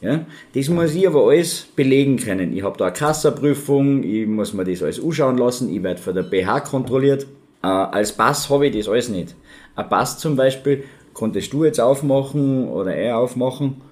Ja, 0.00 0.24
das 0.54 0.70
muss 0.70 0.94
ich 0.94 1.06
aber 1.06 1.28
alles 1.28 1.68
belegen 1.76 2.16
können. 2.16 2.56
Ich 2.56 2.62
habe 2.62 2.78
da 2.78 2.86
eine 2.86 2.94
Kassaprüfung, 2.94 4.02
ich 4.02 4.26
muss 4.26 4.54
mir 4.54 4.64
das 4.64 4.82
alles 4.82 5.02
anschauen 5.02 5.36
lassen, 5.36 5.70
ich 5.74 5.82
werde 5.82 6.00
von 6.00 6.14
der 6.14 6.22
BH 6.22 6.60
kontrolliert. 6.60 7.26
Äh, 7.62 7.66
als 7.66 8.12
Pass 8.12 8.48
habe 8.48 8.66
ich 8.66 8.76
das 8.76 8.88
alles 8.88 9.10
nicht. 9.10 9.34
Ein 9.74 9.90
Pass 9.90 10.16
zum 10.16 10.34
Beispiel 10.34 10.84
konntest 11.12 11.52
du 11.52 11.64
jetzt 11.64 11.80
aufmachen 11.80 12.66
oder 12.66 12.94
er 12.94 13.18
aufmachen 13.18 13.82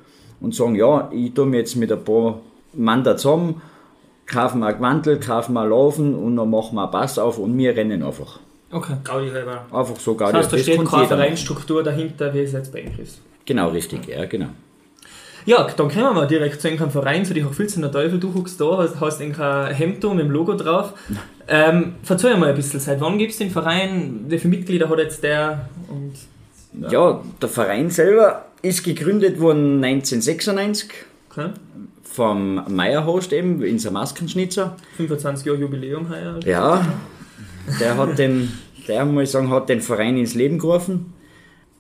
und 0.41 0.55
sagen, 0.55 0.77
ja, 0.77 1.11
ich 1.13 1.35
tue 1.35 1.45
mir 1.45 1.59
jetzt 1.59 1.77
mit 1.77 1.93
ein 1.93 2.03
paar 2.05 2.41
Mann 2.73 3.05
da 3.05 3.19
zusammen, 3.19 3.61
kaufen 4.25 4.61
wir 4.61 4.73
Gewandel, 4.73 5.21
kaufen 5.21 5.53
wir 5.53 5.67
Laufen 5.67 6.15
und 6.15 6.37
dann 6.37 6.49
machen 6.49 6.77
wir 6.77 6.85
einen 6.85 6.91
Pass 6.91 7.19
auf 7.19 7.39
und 7.39 7.59
wir 7.59 7.77
rennen 7.77 8.03
einfach. 8.03 8.41
Okay. 8.75 8.95
Gaudi 9.05 9.31
halber. 9.31 9.65
Einfach 9.73 10.01
so 10.01 10.15
Gaudi. 10.15 10.33
Das 10.33 10.47
heißt, 10.47 10.53
da 10.53 10.59
steht 10.59 10.85
keine. 10.85 11.07
Vereinsstruktur 11.07 11.83
dahinter, 11.85 12.35
wie 12.35 12.41
es 12.41 12.53
jetzt 12.53 12.73
bei 12.73 12.81
Ihnen 12.81 12.99
ist. 12.99 13.21
Genau, 13.47 13.69
richtig, 13.69 14.09
ja, 14.09 14.25
genau. 14.25 14.49
Ja, 15.47 15.65
dann 15.65 15.89
kommen 15.89 16.05
wir 16.05 16.13
mal 16.13 16.27
direkt 16.27 16.61
zu 16.61 16.69
einem 16.69 16.91
Verein, 16.91 17.25
zu 17.25 17.35
dich 17.35 17.45
auch 17.45 17.53
viel 17.53 17.69
zu 17.69 17.81
der 17.81 17.93
Teufel, 17.93 18.19
du 18.19 18.33
guckst 18.33 18.61
da, 18.61 18.79
hast, 18.79 18.99
hast 18.99 19.21
ein 19.21 19.35
Hemd 19.75 20.03
da 20.03 20.09
mit 20.15 20.25
dem 20.25 20.31
Logo 20.31 20.55
drauf. 20.55 20.93
Ähm, 21.47 21.97
erzähl 22.09 22.39
mal 22.39 22.49
ein 22.49 22.55
bisschen, 22.55 22.81
seit 22.81 23.03
wann 23.03 23.19
gibt 23.19 23.33
es 23.33 23.37
den 23.37 23.51
Verein, 23.51 24.25
wie 24.29 24.39
viele 24.39 24.57
Mitglieder 24.57 24.89
hat 24.89 24.97
jetzt 24.97 25.23
der? 25.23 25.69
Und 25.89 26.15
Ja, 26.91 27.21
der 27.43 27.49
Verein 27.51 27.91
selber 27.91 28.47
ist 28.63 28.83
gegründet 28.83 29.39
worden 29.39 29.85
1996 29.85 30.89
okay. 31.31 31.51
vom 32.03 32.65
Meierhost 32.75 33.31
eben, 33.35 33.63
in 33.63 33.77
der 33.77 33.91
Maskenschnitzer. 33.91 34.75
25 34.97 35.45
Jahre 35.45 35.59
Jubiläum 35.59 36.09
heuer. 36.09 36.41
Ja, 36.47 36.87
der 37.79 37.99
hat 37.99 38.19
den, 38.19 38.51
der 38.89 39.05
muss 39.05 39.25
ich 39.25 39.31
sagen, 39.31 39.51
hat 39.51 39.69
den 39.69 39.81
Verein 39.81 40.17
ins 40.17 40.35
Leben 40.35 40.59
gerufen. 40.59 41.13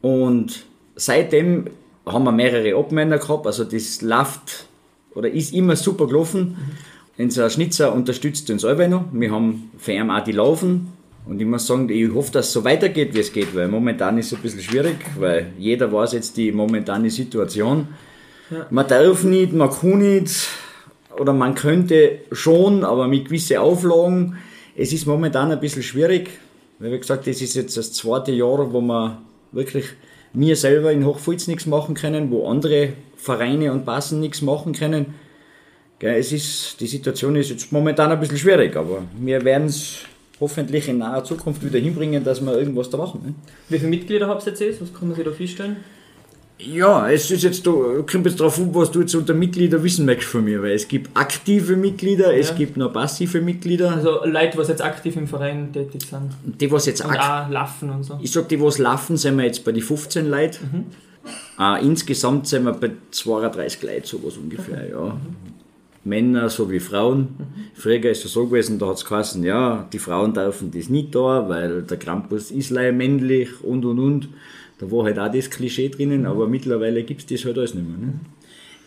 Und 0.00 0.64
seitdem 0.96 1.66
haben 2.06 2.24
wir 2.24 2.32
mehrere 2.32 2.76
Obmänner 2.76 3.18
gehabt. 3.18 3.46
Also 3.46 3.64
das 3.64 4.02
läuft 4.02 4.66
oder 5.14 5.30
ist 5.30 5.52
immer 5.54 5.76
super 5.76 6.06
gelaufen. 6.06 6.56
Unser 7.16 7.48
Schnitzer 7.48 7.94
unterstützt 7.94 8.50
uns 8.50 8.64
alle 8.64 8.88
noch. 8.88 9.04
Wir 9.12 9.30
haben 9.30 9.70
für 9.78 9.92
ihn 9.92 10.10
auch 10.10 10.24
die 10.24 10.32
Laufen. 10.32 10.92
Und 11.26 11.40
ich 11.40 11.46
muss 11.46 11.66
sagen, 11.66 11.88
ich 11.88 12.12
hoffe, 12.12 12.32
dass 12.32 12.48
es 12.48 12.52
so 12.52 12.64
weitergeht, 12.64 13.14
wie 13.14 13.20
es 13.20 13.32
geht, 13.32 13.54
weil 13.54 13.68
momentan 13.68 14.18
ist 14.18 14.26
es 14.26 14.34
ein 14.34 14.42
bisschen 14.42 14.60
schwierig, 14.60 14.96
weil 15.18 15.52
jeder 15.58 15.90
weiß 15.90 16.12
jetzt 16.12 16.36
die 16.36 16.52
momentane 16.52 17.08
Situation. 17.08 17.88
Man 18.70 18.86
darf 18.86 19.24
nicht, 19.24 19.54
man 19.54 19.70
kann 19.70 19.98
nicht, 20.00 20.48
oder 21.18 21.32
man 21.32 21.54
könnte 21.54 22.18
schon, 22.32 22.84
aber 22.84 23.08
mit 23.08 23.26
gewissen 23.26 23.56
Auflagen. 23.56 24.36
Es 24.76 24.92
ist 24.92 25.06
momentan 25.06 25.50
ein 25.50 25.60
bisschen 25.60 25.82
schwierig, 25.82 26.28
wie 26.78 26.98
gesagt, 26.98 27.26
das 27.26 27.40
ist 27.40 27.54
jetzt 27.54 27.76
das 27.76 27.92
zweite 27.92 28.32
Jahr, 28.32 28.72
wo 28.72 28.80
wir 28.80 29.18
wirklich 29.52 29.86
wir 30.32 30.56
selber 30.56 30.92
in 30.92 31.06
Hochfulz 31.06 31.46
nichts 31.46 31.66
machen 31.66 31.94
können, 31.94 32.30
wo 32.30 32.48
andere 32.48 32.94
Vereine 33.16 33.72
und 33.72 33.84
Bassen 33.84 34.20
nichts 34.20 34.42
machen 34.42 34.72
können. 34.72 35.14
Es 36.00 36.32
ist, 36.32 36.80
die 36.80 36.86
Situation 36.86 37.34
ist 37.36 37.50
jetzt 37.50 37.72
momentan 37.72 38.12
ein 38.12 38.20
bisschen 38.20 38.36
schwierig, 38.36 38.76
aber 38.76 39.04
wir 39.18 39.42
werden 39.42 39.68
es 39.68 40.00
hoffentlich 40.38 40.88
in 40.88 40.98
naher 40.98 41.24
Zukunft 41.24 41.64
wieder 41.64 41.78
hinbringen, 41.78 42.22
dass 42.22 42.42
wir 42.42 42.52
irgendwas 42.52 42.90
da 42.90 42.98
machen. 42.98 43.20
Ne? 43.24 43.34
Wie 43.70 43.78
viele 43.78 43.88
Mitglieder 43.88 44.28
habt 44.28 44.46
ihr 44.46 44.52
jetzt? 44.52 44.82
Was 44.82 44.92
kann 44.92 45.08
man 45.08 45.16
sich 45.16 45.24
da 45.24 45.30
feststellen? 45.30 45.76
Ja, 46.58 47.10
es 47.10 47.30
ist 47.32 47.42
jetzt, 47.42 47.66
da 47.66 47.72
kommt 48.10 48.26
jetzt 48.26 48.38
drauf 48.38 48.58
an, 48.60 48.72
was 48.74 48.90
du 48.92 49.00
jetzt 49.00 49.14
unter 49.16 49.34
Mitglieder 49.34 49.82
wissen 49.82 50.06
möchtest 50.06 50.30
von 50.30 50.44
mir, 50.44 50.62
weil 50.62 50.72
es 50.72 50.86
gibt 50.86 51.10
aktive 51.16 51.74
Mitglieder, 51.76 52.32
Ja. 52.32 52.38
es 52.38 52.54
gibt 52.54 52.76
noch 52.76 52.92
passive 52.92 53.40
Mitglieder. 53.40 53.90
Also 53.90 54.24
Leute, 54.24 54.56
die 54.56 54.68
jetzt 54.68 54.80
aktiv 54.82 55.16
im 55.16 55.26
Verein 55.26 55.72
tätig 55.72 56.02
sind. 56.08 56.30
Die, 56.44 56.70
was 56.70 56.86
jetzt 56.86 57.04
Und 57.04 57.10
ak 57.10 57.46
auch 57.48 57.50
laufen 57.50 57.90
und 57.90 58.04
so. 58.04 58.18
ich 58.22 58.30
sag, 58.30 58.48
die, 58.48 58.60
was 58.60 58.78
laufen, 58.78 59.16
sind 59.16 59.36
wir 59.36 59.44
jetzt 59.46 59.64
bei 59.64 59.72
den 59.72 59.82
15 59.82 60.26
Leuten. 60.30 60.86
Äh, 61.58 61.84
insgesamt 61.84 62.46
sind 62.46 62.64
wir 62.64 62.72
bei 62.72 62.92
32 63.10 63.82
Leuten, 63.82 64.06
sowas 64.06 64.36
ungefähr, 64.36 64.88
ja. 64.90 65.16
Männer 66.04 66.50
sowie 66.50 66.80
Frauen. 66.80 67.28
Früher 67.74 68.04
ist 68.10 68.24
es 68.24 68.32
so 68.32 68.46
gewesen, 68.46 68.78
da 68.78 68.86
hat 68.88 68.96
es 68.98 69.04
geheißen, 69.06 69.42
ja, 69.42 69.88
die 69.92 69.98
Frauen 69.98 70.34
dürfen 70.34 70.70
das 70.70 70.88
nicht 70.88 71.14
da, 71.14 71.48
weil 71.48 71.82
der 71.82 71.96
Krampus 71.96 72.50
ist 72.52 72.70
leider 72.70 72.92
männlich 72.92 73.48
und 73.64 73.84
und 73.84 73.98
und. 73.98 74.28
Da 74.78 74.90
war 74.90 75.04
halt 75.04 75.18
auch 75.18 75.30
das 75.30 75.50
Klischee 75.50 75.88
drinnen, 75.88 76.26
aber 76.26 76.46
mittlerweile 76.46 77.02
gibt 77.04 77.20
es 77.20 77.26
das 77.26 77.44
halt 77.44 77.58
alles 77.58 77.74
nicht 77.74 77.86
mehr. 77.86 77.98
Ne? 77.98 78.14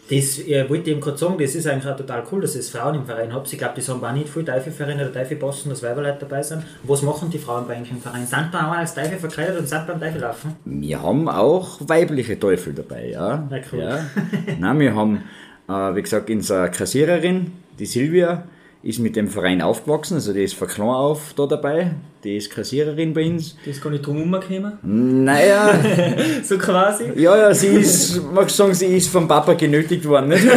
Das 0.10 0.40
äh, 0.40 0.70
wollte 0.70 0.84
ich 0.84 0.92
eben 0.96 1.02
gerade 1.02 1.18
sagen, 1.18 1.38
das 1.38 1.54
ist 1.54 1.68
eigentlich 1.68 1.92
auch 1.92 1.98
total 1.98 2.24
cool, 2.32 2.42
dass 2.42 2.56
ihr 2.56 2.64
Frauen 2.64 2.96
im 2.96 3.06
Verein 3.06 3.34
habt. 3.34 3.52
Ich 3.52 3.60
glaube, 3.60 3.74
das 3.76 3.90
haben 3.90 4.02
auch 4.02 4.14
nicht 4.14 4.30
viele 4.30 4.46
Teufelvereine 4.46 5.04
oder 5.04 5.14
Teufelbossen, 5.14 5.70
dass 5.70 5.84
Weiberleute 5.84 6.20
dabei 6.22 6.42
sind. 6.42 6.64
Was 6.84 7.02
machen 7.02 7.30
die 7.30 7.38
Frauen 7.38 7.68
bei 7.68 7.82
euch 7.82 7.92
im 7.92 8.00
Verein? 8.00 8.26
Sind 8.26 8.50
da 8.54 8.70
auch 8.70 8.78
als 8.78 8.96
Teufel 8.96 9.18
verkleidet 9.18 9.60
und 9.60 9.68
sind 9.68 9.86
beim 9.86 10.00
Teufel 10.00 10.22
laufen? 10.22 10.56
Wir 10.64 11.02
haben 11.02 11.28
auch 11.28 11.80
weibliche 11.82 12.40
Teufel 12.40 12.74
dabei, 12.74 13.10
ja. 13.10 13.46
Na 13.50 13.58
cool. 13.72 13.80
ja. 13.80 14.06
Nein, 14.60 14.80
wir 14.80 14.96
haben, 14.96 15.24
äh, 15.68 15.96
wie 15.96 16.02
gesagt, 16.02 16.30
unsere 16.30 16.72
Kassiererin, 16.72 17.52
die 17.78 17.86
Silvia, 17.86 18.44
ist 18.88 19.00
mit 19.00 19.18
dem 19.18 19.28
Verein 19.28 19.62
aufgewachsen, 19.62 20.14
also 20.14 20.32
die 20.32 20.44
ist 20.44 20.54
von 20.54 20.70
klein 20.70 20.88
auf 20.88 21.34
da 21.36 21.46
dabei, 21.46 21.92
die 22.24 22.38
ist 22.38 22.50
Kassiererin 22.50 23.14
bei 23.14 23.30
uns. 23.30 23.58
Die 23.66 23.72
ist 23.72 23.82
gar 23.84 23.90
nicht 23.90 24.06
drum 24.06 24.16
herumgekommen. 24.16 24.78
Naja, 25.26 25.78
So 26.44 26.58
quasi. 26.58 27.12
ja, 27.18 27.36
ja, 27.36 27.54
sie 27.54 27.68
ist, 27.68 28.22
mag 28.32 28.48
ich 28.48 28.54
sagen, 28.54 28.74
sie 28.74 28.86
ist 28.86 29.10
vom 29.10 29.28
Papa 29.28 29.56
genötigt 29.56 30.06
worden. 30.06 30.30
Nicht? 30.30 30.48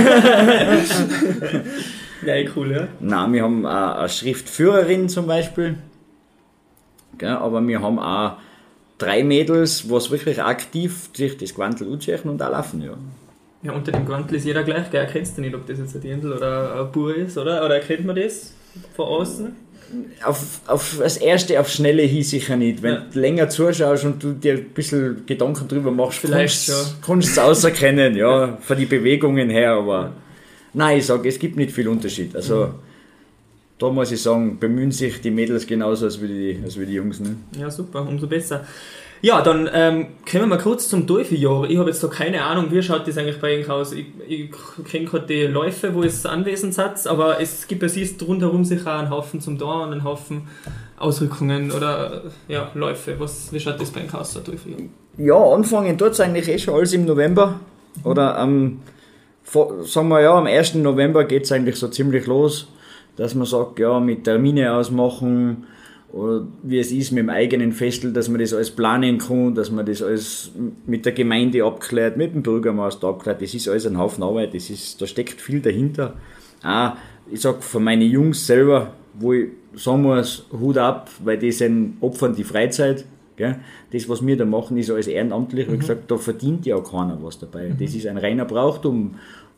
Ja, 2.23 2.35
cool, 2.55 2.71
ja. 2.71 2.87
Nein, 3.01 3.33
wir 3.33 3.43
haben 3.43 3.65
auch 3.65 3.97
eine 3.97 4.09
Schriftführerin 4.11 5.09
zum 5.09 5.27
Beispiel, 5.27 5.79
Gell, 7.17 7.31
aber 7.31 7.67
wir 7.67 7.81
haben 7.81 7.99
auch 7.99 8.35
drei 8.99 9.25
Mädels, 9.25 9.91
was 9.91 10.11
wirklich 10.11 10.43
aktiv 10.43 11.09
sich 11.15 11.39
das 11.39 11.55
Quantel 11.55 11.89
und 11.89 12.43
auch 12.43 12.51
laufen, 12.51 12.83
ja. 12.83 12.93
Ja, 13.63 13.73
unter 13.73 13.93
dem 13.93 14.07
Quantel 14.07 14.37
ist 14.37 14.45
jeder 14.47 14.63
gleich, 14.63 14.91
gell? 14.91 15.01
Erkennst 15.03 15.37
du 15.37 15.43
nicht, 15.43 15.55
ob 15.55 15.67
das 15.67 15.79
jetzt 15.79 15.95
ein 15.95 16.01
Dirndl 16.01 16.33
oder 16.33 16.81
ein 16.81 16.93
Bur 16.93 17.15
ist, 17.15 17.37
oder? 17.37 17.65
Oder 17.65 17.77
erkennt 17.77 18.05
man 18.07 18.17
das 18.17 18.55
von 18.95 19.07
außen? 19.07 19.53
auf, 20.25 20.61
auf 20.69 20.99
das 21.01 21.17
erste, 21.17 21.59
auf 21.59 21.69
Schnelle 21.69 22.03
hin 22.03 22.23
sicher 22.23 22.57
nicht. 22.57 22.81
Wenn 22.81 22.95
Ja. 22.95 23.07
du 23.13 23.19
länger 23.19 23.49
zuschaust 23.49 24.05
und 24.05 24.23
du 24.23 24.33
dir 24.35 24.55
ein 24.55 24.65
bisschen 24.67 25.25
Gedanken 25.27 25.67
drüber 25.67 25.91
machst, 25.91 26.21
Vielleicht 26.21 26.71
kannst 27.05 27.27
du 27.29 27.33
es 27.33 27.39
auserkennen, 27.39 28.15
ja, 28.17 28.57
von 28.61 28.79
den 28.79 28.89
Bewegungen 28.89 29.51
her, 29.51 29.73
aber 29.73 30.13
nein, 30.73 30.99
ich 30.99 31.07
sage, 31.07 31.29
es 31.29 31.39
gibt 31.41 31.57
nicht 31.57 31.73
viel 31.73 31.89
Unterschied. 31.89 32.37
Also 32.37 32.73
da 33.79 33.89
muss 33.91 34.13
ich 34.13 34.23
sagen, 34.23 34.61
bemühen 34.61 34.93
sich 34.93 35.21
die 35.23 35.31
Mädels 35.33 35.67
genauso 35.67 36.05
als 36.05 36.23
wie 36.23 36.29
die, 36.29 36.61
als 36.63 36.79
wie 36.79 36.87
die 36.87 36.95
Jungs. 36.95 37.19
Ne? 37.19 37.35
Ja, 37.59 37.69
super, 37.69 38.03
umso 38.07 38.29
besser. 38.29 38.65
Ja, 39.23 39.43
dann 39.43 39.69
ähm, 39.73 40.07
kommen 40.31 40.45
wir 40.45 40.47
mal 40.47 40.59
kurz 40.59 40.89
zum 40.89 41.07
Teufeljahr. 41.07 41.69
Ich 41.69 41.77
habe 41.77 41.91
jetzt 41.91 42.03
da 42.03 42.09
keine 42.09 42.43
Ahnung, 42.43 42.67
wie 42.71 42.83
schaut 42.83 43.07
das 43.07 43.19
eigentlich 43.19 43.39
bei 43.39 43.55
Ihnen 43.59 43.71
aus. 43.71 43.93
Ich, 43.93 44.07
ich 44.27 44.51
kenne 44.91 45.05
gerade 45.05 45.27
die 45.27 45.43
Läufe, 45.43 45.95
wo 45.95 46.03
es 46.03 46.25
anwesend 46.25 46.79
hat, 46.79 47.07
aber 47.07 47.39
es 47.39 47.67
gibt 47.67 47.83
ja 47.83 47.89
siehst 47.89 48.23
rundherum 48.27 48.65
sicher 48.65 48.95
einen 48.99 49.11
Haufen 49.11 49.41
zum 49.43 49.59
da 49.59 49.67
und 49.85 49.93
einen 49.93 50.05
Haufen 50.05 50.49
Ausrückungen 50.99 51.71
oder 51.71 52.23
ja, 52.49 52.71
Läufe. 52.75 53.21
Was, 53.21 53.53
wie 53.53 53.61
schaut 53.61 53.79
das 53.81 53.91
bei 53.91 54.01
Ihnen 54.01 54.15
aus, 54.15 54.33
der 54.33 54.43
Teufeljahr? 54.45 54.81
Ja, 55.19 55.35
anfangen 55.37 55.99
tut 55.99 56.13
es 56.13 56.21
eigentlich 56.21 56.49
eh 56.49 56.59
schon 56.59 56.75
alles 56.75 56.95
im 56.95 57.05
November. 57.05 57.61
Oder 58.05 58.39
am, 58.39 58.81
vor- 59.43 59.85
sagen 59.85 60.09
wir 60.09 60.21
ja, 60.23 60.33
am 60.35 60.47
1. 60.47 60.77
November 60.77 61.25
geht 61.25 61.43
es 61.45 61.53
eigentlich 61.53 61.77
so 61.77 61.89
ziemlich 61.89 62.27
los, 62.27 62.69
dass 63.17 63.35
man 63.35 63.45
sagt, 63.47 63.79
ja, 63.81 64.01
mit 64.01 64.25
Termine 64.25 64.73
ausmachen, 64.73 65.67
oder 66.13 66.47
wie 66.63 66.79
es 66.79 66.91
ist 66.91 67.13
mit 67.13 67.23
dem 67.23 67.31
eigenen 67.31 67.73
Festel, 67.73 68.13
dass 68.13 68.29
man 68.29 68.41
das 68.41 68.53
alles 68.53 68.71
planen 68.71 69.19
kann, 69.19 69.55
dass 69.55 69.71
man 69.71 69.87
das 69.87 70.03
alles 70.03 70.51
mit 70.87 71.07
der 71.07 71.13
Gemeinde 71.13 71.65
abklärt, 71.65 72.17
mit 72.17 72.35
dem 72.35 72.43
Bürgermeister 72.43 73.09
abklärt. 73.09 73.41
Das 73.41 73.55
ist 73.55 73.69
alles 73.69 73.87
ein 73.87 73.97
Haufen 73.97 74.25
Arbeit, 74.25 74.55
das 74.55 74.71
ist, 74.71 75.01
da 75.01 75.07
steckt 75.07 75.41
viel 75.41 75.61
dahinter. 75.61 76.15
Auch, 76.63 76.93
ich 77.31 77.41
sag 77.41 77.63
von 77.63 77.85
meinen 77.85 78.03
Jungs 78.03 78.47
selber, 78.47 78.93
wo 79.15 79.33
ich 79.33 79.49
sagen 79.75 80.03
muss, 80.03 80.47
Hut 80.53 80.79
ab, 80.79 81.11
weil 81.23 81.39
die 81.39 81.53
sind 81.53 81.97
opfern 82.01 82.35
die 82.35 82.45
Freizeit. 82.45 83.05
Gell? 83.37 83.57
Das, 83.93 84.09
was 84.09 84.27
wir 84.27 84.37
da 84.37 84.45
machen, 84.45 84.77
ist 84.77 84.91
alles 84.91 85.07
ehrenamtlich. 85.07 85.71
Wie 85.71 85.79
gesagt, 85.79 86.11
da 86.11 86.17
verdient 86.19 86.67
ja 86.67 86.77
auch 86.77 86.91
keiner 86.91 87.19
was 87.23 87.39
dabei. 87.39 87.73
Das 87.79 87.95
ist 87.95 88.07
ein 88.07 88.19
reiner 88.19 88.45
Brauchtum. 88.45 89.15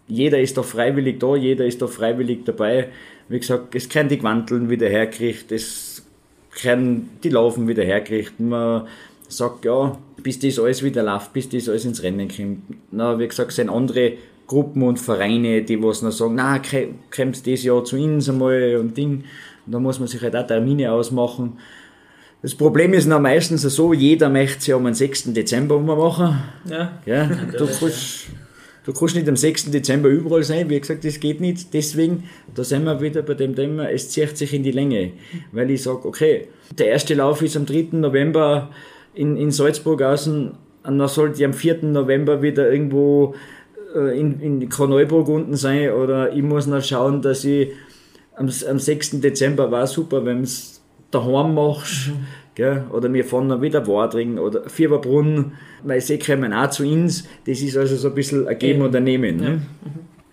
Jeder 0.06 0.38
ist 0.40 0.56
da 0.56 0.62
freiwillig 0.62 1.18
da, 1.18 1.34
jeder 1.34 1.64
ist 1.64 1.80
da 1.80 1.86
freiwillig 1.86 2.44
dabei. 2.44 2.88
Wie 3.28 3.38
gesagt, 3.38 3.74
es 3.74 3.88
können 3.88 4.08
die 4.08 4.18
Quanteln 4.18 4.68
wieder 4.68 4.88
herkriegt, 4.88 5.50
es 5.50 6.01
können 6.60 7.10
die 7.22 7.30
Laufen 7.30 7.68
wieder 7.68 7.84
herkriegt. 7.84 8.38
Man 8.40 8.86
sagt, 9.28 9.64
ja, 9.64 9.98
bis 10.22 10.38
das 10.38 10.58
alles 10.58 10.82
wieder 10.82 11.02
läuft, 11.02 11.32
bis 11.32 11.48
das 11.48 11.68
alles 11.68 11.84
ins 11.84 12.02
Rennen 12.02 12.28
kommt. 12.28 12.62
Na, 12.90 13.18
wie 13.18 13.28
gesagt, 13.28 13.50
es 13.50 13.56
sind 13.56 13.70
andere 13.70 14.12
Gruppen 14.46 14.82
und 14.82 15.00
Vereine, 15.00 15.62
die 15.62 15.82
was 15.82 16.02
noch 16.02 16.12
sagen, 16.12 16.34
na, 16.34 16.60
kommt 17.14 17.46
das 17.46 17.62
Jahr 17.62 17.84
zu 17.84 17.96
uns 17.96 18.28
einmal 18.28 18.76
und 18.76 18.96
Ding. 18.96 19.24
Und 19.66 19.72
da 19.72 19.78
muss 19.78 19.98
man 19.98 20.08
sich 20.08 20.20
halt 20.20 20.36
auch 20.36 20.46
Termine 20.46 20.92
ausmachen. 20.92 21.58
Das 22.42 22.54
Problem 22.56 22.92
ist 22.92 23.06
noch 23.06 23.20
meistens 23.20 23.62
so, 23.62 23.92
jeder 23.92 24.28
möchte 24.28 24.58
es 24.58 24.66
ja 24.66 24.76
am 24.76 24.92
6. 24.92 25.32
Dezember 25.32 25.78
machen. 25.78 26.38
Ja, 26.68 26.98
Ja, 27.06 27.26
du, 27.26 27.66
kannst, 27.66 28.26
du 28.84 28.92
kannst 28.92 29.14
nicht 29.14 29.28
am 29.28 29.36
6. 29.36 29.70
Dezember 29.70 30.08
überall 30.08 30.42
sein, 30.42 30.68
wie 30.70 30.80
gesagt, 30.80 31.04
das 31.04 31.20
geht 31.20 31.40
nicht. 31.40 31.72
Deswegen, 31.74 32.24
da 32.54 32.64
sind 32.64 32.84
wir 32.84 33.00
wieder 33.00 33.22
bei 33.22 33.34
dem 33.34 33.54
Thema, 33.54 33.90
es 33.90 34.10
zieht 34.10 34.36
sich 34.36 34.52
in 34.54 34.62
die 34.62 34.72
Länge. 34.72 35.12
Weil 35.52 35.70
ich 35.70 35.82
sage, 35.82 36.06
okay, 36.06 36.48
der 36.78 36.88
erste 36.88 37.14
Lauf 37.14 37.42
ist 37.42 37.56
am 37.56 37.66
3. 37.66 37.88
November 37.92 38.70
in, 39.14 39.36
in 39.36 39.50
Salzburg 39.50 40.02
außen, 40.02 40.52
und 40.84 40.98
dann 40.98 41.08
sollte 41.08 41.38
ich 41.38 41.44
am 41.44 41.52
4. 41.52 41.84
November 41.84 42.42
wieder 42.42 42.70
irgendwo 42.70 43.34
äh, 43.94 44.18
in, 44.18 44.40
in 44.40 44.68
Korneuburg 44.68 45.28
unten 45.28 45.56
sein 45.56 45.92
oder 45.92 46.32
ich 46.32 46.42
muss 46.42 46.66
noch 46.66 46.82
schauen, 46.82 47.22
dass 47.22 47.44
ich 47.44 47.70
am, 48.36 48.50
am 48.68 48.78
6. 48.78 49.20
Dezember 49.20 49.70
war 49.70 49.86
super, 49.86 50.24
wenn 50.24 50.42
es 50.42 50.82
daheim 51.10 51.54
machst. 51.54 52.10
Gell? 52.54 52.84
Oder 52.92 53.12
wir 53.12 53.24
fahren 53.24 53.48
dann 53.48 53.62
wieder 53.62 53.86
Wadring 53.86 54.38
oder 54.38 54.68
Fieberbrunn, 54.68 55.52
weil 55.82 56.00
sie 56.00 56.18
kommen 56.18 56.52
auch 56.52 56.68
zu 56.70 56.84
uns. 56.84 57.24
Das 57.46 57.60
ist 57.60 57.76
also 57.76 57.96
so 57.96 58.08
ein 58.08 58.14
bisschen 58.14 58.46
ein 58.46 58.58
Geben 58.58 58.82
und 58.82 58.94
ein 58.94 59.04
Nehmen. 59.04 59.36
Ne? 59.38 59.62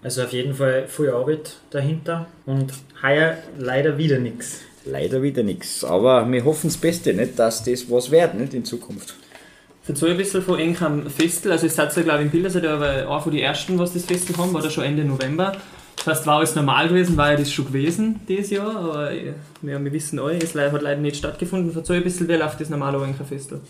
Also 0.04 0.24
auf 0.24 0.34
jeden 0.34 0.54
Fall 0.54 0.88
viel 0.88 1.10
Arbeit 1.10 1.58
dahinter 1.70 2.28
und 2.46 2.74
heuer 3.02 3.38
leider 3.58 3.98
wieder 3.98 4.20
nichts. 4.20 4.62
leider 4.86 5.22
wieder 5.22 5.44
nichts. 5.44 5.84
Aber 5.84 6.30
wir 6.30 6.44
hoffen 6.44 6.68
das 6.68 6.78
Beste, 6.78 7.14
nicht, 7.14 7.38
dass 7.40 7.64
das 7.64 7.90
was 7.90 8.12
wird 8.12 8.36
nicht, 8.36 8.54
in 8.54 8.66
Zukunft. 8.66 9.16
Erzähl 9.88 10.12
ein 10.12 10.18
bisschen 10.18 10.44
von 10.44 10.60
eng 10.60 10.78
am 10.82 11.10
Festel. 11.10 11.52
Also, 11.52 11.66
es 11.66 11.76
seid 11.76 11.96
ja, 11.96 12.04
glaube 12.04 12.20
ich, 12.20 12.26
in 12.26 12.32
Bildersee, 12.32 12.66
aber 12.68 13.08
auch 13.10 13.24
von 13.24 13.32
den 13.32 13.42
ersten, 13.42 13.80
was 13.80 13.94
das 13.94 14.06
Festel 14.06 14.38
haben, 14.38 14.54
war 14.54 14.62
da 14.62 14.70
schon 14.70 14.84
Ende 14.84 15.04
November. 15.04 15.54
Das 16.06 16.26
war 16.26 16.38
alles 16.38 16.56
normal 16.56 16.88
gewesen, 16.88 17.18
war 17.18 17.32
ja 17.32 17.38
das 17.38 17.52
schon 17.52 17.66
gewesen 17.66 18.22
dieses 18.28 18.52
Jahr, 18.52 18.76
aber 18.76 19.12
ja, 19.12 19.34
wir 19.62 19.92
wissen 19.92 20.20
alle, 20.20 20.38
es 20.38 20.56
hat 20.56 20.82
leider 20.82 21.02
nicht 21.02 21.18
stattgefunden. 21.18 21.72
Erzähl 21.76 21.98
ein 21.98 22.04
bisschen, 22.04 22.28
wie 22.28 22.34
läuft 22.34 22.62
das 22.62 22.70
normale 22.70 23.04
Enker 23.04 23.26
Festel? 23.26 23.62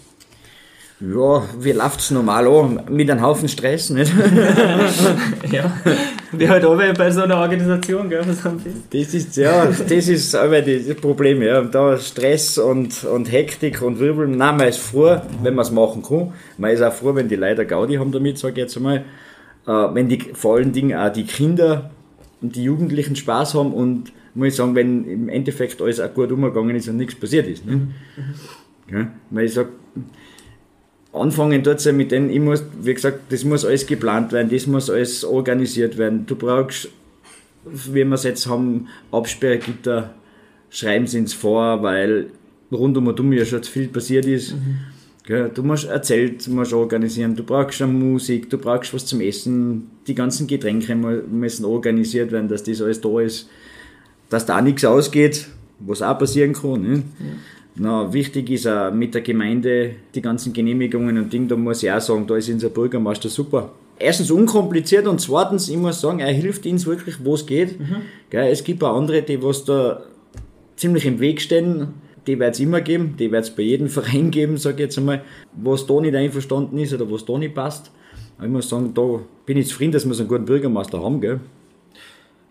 Ja, 1.01 1.43
wie 1.57 1.71
läuft 1.71 2.01
es 2.01 2.11
normal 2.11 2.45
an? 2.45 2.81
Mit 2.89 3.09
einem 3.09 3.21
Haufen 3.21 3.47
Stress, 3.47 3.89
nicht? 3.89 4.11
ja, 5.51 5.71
wie 6.33 6.49
halt 6.49 6.65
alle 6.65 6.93
bei 6.93 7.09
so 7.09 7.21
einer 7.21 7.37
Organisation, 7.37 8.09
gell, 8.09 8.21
was 8.27 8.43
haben 8.43 8.61
Das 8.89 9.13
ist, 9.13 9.37
ja, 9.37 9.65
das 9.65 9.89
ist 10.09 10.35
aber 10.35 10.61
das 10.61 10.93
Problem, 10.95 11.41
ja. 11.41 11.61
Da 11.61 11.97
Stress 11.97 12.57
und, 12.57 13.05
und 13.05 13.31
Hektik 13.31 13.81
und 13.81 13.99
Wirbeln. 13.99 14.35
Nein, 14.35 14.57
man 14.57 14.67
ist 14.67 14.79
froh, 14.79 15.21
wenn 15.41 15.55
man 15.55 15.63
es 15.63 15.71
machen 15.71 16.03
kann. 16.03 16.33
Man 16.57 16.71
ist 16.71 16.81
auch 16.81 16.91
froh, 16.91 17.15
wenn 17.15 17.29
die 17.29 17.37
Leute 17.37 17.65
Gaudi 17.65 17.95
haben 17.95 18.11
damit, 18.11 18.37
sage 18.37 18.55
ich 18.55 18.57
jetzt 18.57 18.75
einmal. 18.75 19.05
Äh, 19.67 19.71
wenn 19.71 20.09
die, 20.09 20.19
vor 20.33 20.57
allen 20.57 20.73
Dingen 20.73 20.99
auch 20.99 21.13
die 21.13 21.23
Kinder 21.23 21.91
und 22.41 22.55
die 22.55 22.63
Jugendlichen 22.63 23.15
Spaß 23.15 23.55
haben 23.55 23.73
und 23.73 24.11
muss 24.33 24.49
ich 24.49 24.55
sagen, 24.55 24.75
wenn 24.75 25.05
im 25.05 25.29
Endeffekt 25.29 25.81
alles 25.81 25.99
auch 25.99 26.13
gut 26.13 26.31
umgegangen 26.31 26.75
ist 26.75 26.87
und 26.87 26.97
nichts 26.97 27.15
passiert 27.15 27.47
ist. 27.47 27.65
Ne? 27.65 27.75
Mhm. 27.75 27.93
Ja, 28.91 29.11
weil 29.29 29.45
ich 29.45 29.53
sage, 29.53 29.69
anfangen 31.13 31.63
dort 31.63 31.83
ja 31.83 31.91
mit 31.91 32.11
denen, 32.11 32.29
ich 32.29 32.39
muss, 32.39 32.63
wie 32.81 32.93
gesagt, 32.93 33.31
das 33.31 33.43
muss 33.43 33.65
alles 33.65 33.85
geplant 33.85 34.31
werden, 34.31 34.49
das 34.49 34.67
muss 34.67 34.89
alles 34.89 35.23
organisiert 35.23 35.97
werden. 35.97 36.25
Du 36.25 36.35
brauchst, 36.35 36.89
wie 37.65 38.03
wir 38.03 38.11
es 38.13 38.23
jetzt 38.23 38.47
haben, 38.47 38.87
Absperrgitter, 39.11 40.13
schreiben 40.69 41.07
sie 41.07 41.19
ins 41.19 41.33
vor, 41.33 41.83
weil 41.83 42.27
rund 42.71 42.97
um 42.97 43.07
und 43.07 43.19
um 43.19 43.33
ja 43.33 43.45
schon 43.45 43.63
viel 43.63 43.87
passiert 43.87 44.25
ist. 44.25 44.53
Mhm. 44.53 44.79
Du 45.29 45.63
musst 45.63 45.87
ein 45.87 46.03
Zelt 46.03 46.47
musst 46.47 46.73
organisieren, 46.73 47.35
du 47.35 47.43
brauchst 47.43 47.81
eine 47.81 47.91
Musik, 47.91 48.49
du 48.49 48.57
brauchst 48.57 48.93
was 48.93 49.05
zum 49.05 49.21
Essen, 49.21 49.91
die 50.07 50.15
ganzen 50.15 50.47
Getränke 50.47 50.95
müssen 50.95 51.65
organisiert 51.65 52.31
werden, 52.31 52.49
dass 52.49 52.63
das 52.63 52.81
alles 52.81 52.99
da 52.99 53.19
ist, 53.19 53.47
dass 54.29 54.47
da 54.47 54.59
nichts 54.59 54.83
ausgeht, 54.85 55.47
was 55.79 56.01
auch 56.01 56.17
passieren 56.17 56.53
kann. 56.53 56.81
Ne? 56.81 56.95
Ja. 56.95 57.25
Na, 57.75 58.11
wichtig 58.11 58.49
ist 58.49 58.67
auch 58.67 58.91
mit 58.91 59.13
der 59.13 59.21
Gemeinde 59.21 59.91
die 60.15 60.21
ganzen 60.21 60.51
Genehmigungen 60.51 61.17
und 61.17 61.31
Dinge, 61.31 61.47
da 61.47 61.55
muss 61.55 61.83
ich 61.83 61.91
auch 61.91 62.01
sagen, 62.01 62.25
da 62.25 62.35
ist 62.35 62.49
unser 62.49 62.69
Bürgermeister 62.69 63.29
super. 63.29 63.71
Erstens 63.99 64.31
unkompliziert 64.31 65.07
und 65.07 65.21
zweitens, 65.21 65.69
ich 65.69 65.77
muss 65.77 66.01
sagen, 66.01 66.19
er 66.19 66.31
hilft 66.31 66.65
uns 66.65 66.87
wirklich, 66.87 67.23
wo 67.23 67.35
es 67.35 67.45
geht. 67.45 67.79
Mhm. 67.79 67.97
es 68.31 68.63
gibt 68.63 68.83
auch 68.83 68.97
andere, 68.97 69.21
die 69.21 69.41
was 69.43 69.63
da 69.63 70.03
ziemlich 70.75 71.05
im 71.05 71.19
Weg 71.19 71.39
stehen, 71.41 71.89
die 72.29 72.39
wird 72.39 72.53
es 72.53 72.59
immer 72.59 72.81
geben, 72.81 73.15
die 73.17 73.31
wird 73.31 73.43
es 73.43 73.49
bei 73.49 73.63
jedem 73.63 73.89
Verein 73.97 74.29
geben, 74.29 74.57
sage 74.57 74.75
ich 74.75 74.81
jetzt 74.81 74.97
einmal, 74.97 75.21
was 75.53 75.87
da 75.87 75.99
nicht 75.99 76.15
einverstanden 76.15 76.77
ist 76.77 76.93
oder 76.93 77.11
was 77.11 77.25
da 77.25 77.37
nicht 77.37 77.55
passt. 77.55 77.91
Aber 78.37 78.45
ich 78.45 78.53
muss 78.53 78.69
sagen, 78.69 78.93
da 78.93 79.19
bin 79.45 79.57
ich 79.57 79.67
zufrieden, 79.67 79.91
dass 79.91 80.05
wir 80.05 80.13
so 80.13 80.21
einen 80.21 80.29
guten 80.29 80.45
Bürgermeister 80.45 81.01
haben. 81.03 81.19
Gell? 81.19 81.39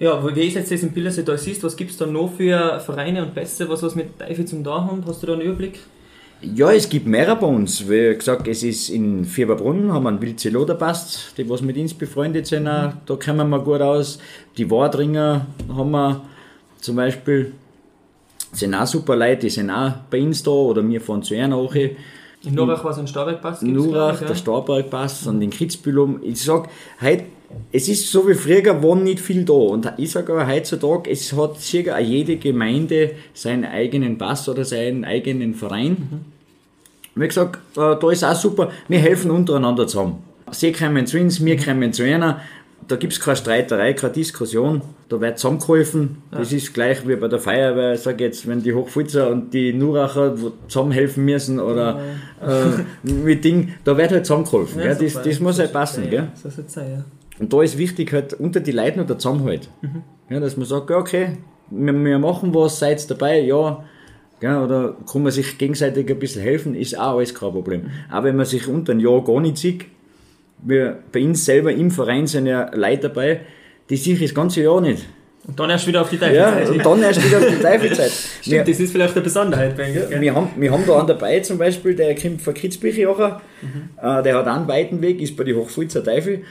Ja, 0.01 0.35
wie 0.35 0.47
ist 0.47 0.55
jetzt 0.55 0.71
das 0.71 0.83
in 0.83 0.91
Bildersee 0.91 1.23
da 1.23 1.37
siehst, 1.37 1.63
was 1.63 1.77
gibt 1.77 1.93
es 1.93 1.97
da 1.97 2.07
noch 2.07 2.33
für 2.33 2.81
Vereine 2.81 3.25
und 3.25 3.35
Pässe, 3.35 3.69
was 3.69 3.83
was 3.83 3.95
mit 3.95 4.19
Teufel 4.19 4.45
zum 4.45 4.65
da 4.65 4.85
haben? 4.85 5.05
Hast 5.07 5.23
du 5.23 5.29
da 5.29 5.33
einen 5.35 5.43
Überblick? 5.43 5.79
Ja, 6.41 6.71
es 6.71 6.89
gibt 6.89 7.07
mehrere 7.07 7.37
bei 7.37 7.47
uns. 7.47 7.89
Wie 7.89 8.15
gesagt, 8.15 8.47
es 8.47 8.63
ist 8.63 8.91
in 8.91 9.25
Fieberbrunn, 9.25 9.93
haben 9.93 10.05
wir 10.05 10.11
einen 10.11 10.23
Wilzeloder 10.23 10.75
passt, 10.75 11.37
die 11.37 11.49
was 11.49 11.63
mit 11.63 11.77
uns 11.77 11.95
befreundet 11.95 12.47
sind, 12.47 12.65
mhm. 12.65 12.93
da 13.07 13.17
kommen 13.17 13.49
wir 13.51 13.59
gut 13.59 13.81
aus. 13.81 14.21
Die 14.57 14.71
Wadringer 14.71 15.47
haben 15.69 15.91
wir 15.91 16.23
zum 16.81 16.95
Beispiel, 16.95 17.53
sind 18.53 18.75
auch 18.75 18.87
super 18.87 19.17
Leute, 19.17 19.43
die 19.43 19.51
sind 19.51 19.71
auch 19.71 19.93
bei 20.11 20.23
uns 20.23 20.43
da 20.43 20.51
oder 20.51 20.87
wir 20.87 21.01
fahren 21.01 21.23
zu 21.23 21.35
ihnen 21.35 21.53
auch. 21.53 21.75
In 21.75 21.97
Nurach 22.55 22.85
war 22.85 22.93
es 22.93 22.99
ein 22.99 23.09
Starbergpass? 23.09 23.63
Nurach, 23.63 24.21
der 24.21 24.35
Starbergpass 24.35 25.27
und 25.27 25.43
in 25.43 25.51
Kitzbühel. 25.51 26.21
Ich 26.23 26.43
sag, 26.43 26.69
heute 27.01 27.25
es 27.73 27.89
ist 27.89 28.11
so 28.11 28.29
wie 28.29 28.35
früher, 28.35 28.83
war 28.83 28.97
nicht 28.97 29.21
viel 29.21 29.45
da. 29.45 29.53
Und 29.53 29.93
ich 29.97 30.11
sage 30.11 30.33
aber 30.33 30.47
heutzutage, 30.47 31.11
es 31.11 31.33
hat 31.33 31.61
circa 31.61 31.99
jede 31.99 32.37
Gemeinde 32.37 33.13
seinen 33.33 33.65
eigenen 33.65 34.19
Pass 34.19 34.49
oder 34.49 34.65
seinen 34.65 35.05
eigenen 35.05 35.55
Verein. 35.55 35.91
Mhm. 35.93 37.21
Wie 37.21 37.27
gesagt, 37.27 37.61
äh, 37.77 37.97
da 37.99 38.11
ist 38.11 38.25
auch 38.25 38.35
super, 38.35 38.71
wir 38.87 38.99
helfen 38.99 39.31
untereinander 39.31 39.87
zusammen. 39.87 40.23
Sie 40.51 40.73
kommen 40.73 41.07
zu 41.07 41.19
uns, 41.19 41.45
wir 41.45 41.57
kommen 41.59 41.93
zu 41.93 42.05
einer. 42.05 42.41
Da 42.87 42.97
gibt 42.97 43.13
es 43.13 43.21
keine 43.21 43.37
Streiterei, 43.37 43.93
keine 43.93 44.13
Diskussion. 44.13 44.81
Da 45.09 45.21
wird 45.21 45.39
zusammengeholfen. 45.39 46.23
Ja. 46.33 46.39
Das 46.39 46.53
ist 46.53 46.73
gleich 46.73 47.07
wie 47.07 47.17
bei 47.17 47.29
der 47.29 47.39
Feuerwehr, 47.39 47.95
ich 47.95 48.01
sage 48.01 48.25
jetzt, 48.25 48.47
wenn 48.47 48.63
die 48.63 48.73
Hochfutzer 48.73 49.31
und 49.31 49.53
die 49.53 49.73
Nuracher 49.75 50.35
zusammenhelfen 50.69 51.25
müssen 51.25 51.61
oder 51.61 52.01
ja. 52.41 52.65
äh, 52.65 52.85
mit 53.03 53.45
Ding, 53.45 53.75
da 53.85 53.97
wird 53.97 54.13
halt 54.13 54.25
zusammengeholfen. 54.25 54.81
Ja, 54.81 54.95
das, 54.95 55.21
das, 55.23 55.41
muss 55.41 55.59
halt 55.59 55.73
passen. 55.73 56.05
Ja, 56.05 56.11
gell? 56.11 56.29
So 56.35 56.49
sein, 56.67 56.91
ja. 56.91 57.05
Und 57.39 57.53
da 57.53 57.63
ist 57.63 57.79
wichtig 57.79 58.13
halt 58.13 58.35
unter 58.35 58.61
die 58.61 58.73
Leute 58.73 58.99
noch 58.99 59.07
der 59.07 59.19
Zusammenhalt. 59.19 59.69
Mhm. 59.83 60.03
Ja, 60.31 60.41
dass 60.41 60.57
man 60.57 60.67
sagt, 60.67 60.91
okay, 60.91 61.37
wir, 61.71 61.93
wir 61.93 62.19
machen 62.19 62.55
was, 62.55 62.79
seid 62.79 63.09
dabei, 63.11 63.41
ja. 63.41 63.85
ja. 64.41 64.65
Oder 64.65 64.97
kann 65.11 65.23
man 65.23 65.33
sich 65.33 65.59
gegenseitig 65.59 66.11
ein 66.11 66.19
bisschen 66.19 66.43
helfen, 66.43 66.75
ist 66.75 66.99
auch 66.99 67.17
alles 67.17 67.35
kein 67.35 67.53
Problem. 67.53 67.83
Mhm. 67.83 67.91
Aber 68.11 68.29
wenn 68.29 68.37
man 68.37 68.47
sich 68.47 68.67
unter 68.67 68.93
ein 68.93 69.01
Jahr 69.01 69.23
gar 69.23 69.41
nicht 69.41 69.59
sieht, 69.59 69.87
wir, 70.63 70.99
bei 71.13 71.23
uns 71.23 71.45
selber 71.45 71.73
im 71.73 71.91
Verein 71.91 72.27
sind 72.27 72.47
ja 72.47 72.71
Leute 72.75 73.09
dabei, 73.09 73.41
die 73.91 73.97
sich 73.97 74.21
das 74.21 74.35
ganze 74.35 74.63
Jahr 74.63 74.81
nicht. 74.81 75.05
Und 75.47 75.59
dann 75.59 75.71
erst 75.71 75.87
wieder 75.87 76.03
auf 76.03 76.11
die 76.11 76.19
Teufelzeit. 76.19 76.67
Ja, 76.67 76.71
und 76.71 76.85
dann 76.85 77.03
erst 77.03 77.25
wieder 77.25 77.39
auf 77.39 77.47
die 77.47 77.57
Teufelzeit. 77.63 78.11
Stimmt, 78.11 78.53
wir, 78.53 78.65
das 78.65 78.81
ist 78.81 78.93
vielleicht 78.93 79.15
eine 79.15 79.23
Besonderheit 79.23 79.77
bei 79.77 79.89
uns. 79.89 80.21
Wir 80.21 80.35
haben, 80.35 80.51
wir 80.57 80.71
haben 80.71 80.85
da 80.87 80.99
einen 80.99 81.07
dabei, 81.07 81.41
zum 81.41 81.57
Beispiel, 81.57 81.95
der 81.95 82.15
kommt 82.15 82.43
von 82.43 82.53
Kitzbüchel, 82.53 83.07
mhm. 83.07 83.89
äh, 83.97 84.23
der 84.23 84.37
hat 84.37 84.47
einen 84.47 84.69
weiten 84.69 85.01
Weg, 85.01 85.23
ist 85.23 85.37
bei 85.37 85.45
den 85.45 85.57
Hochfulzer 85.57 86.05
Teufel 86.05 86.43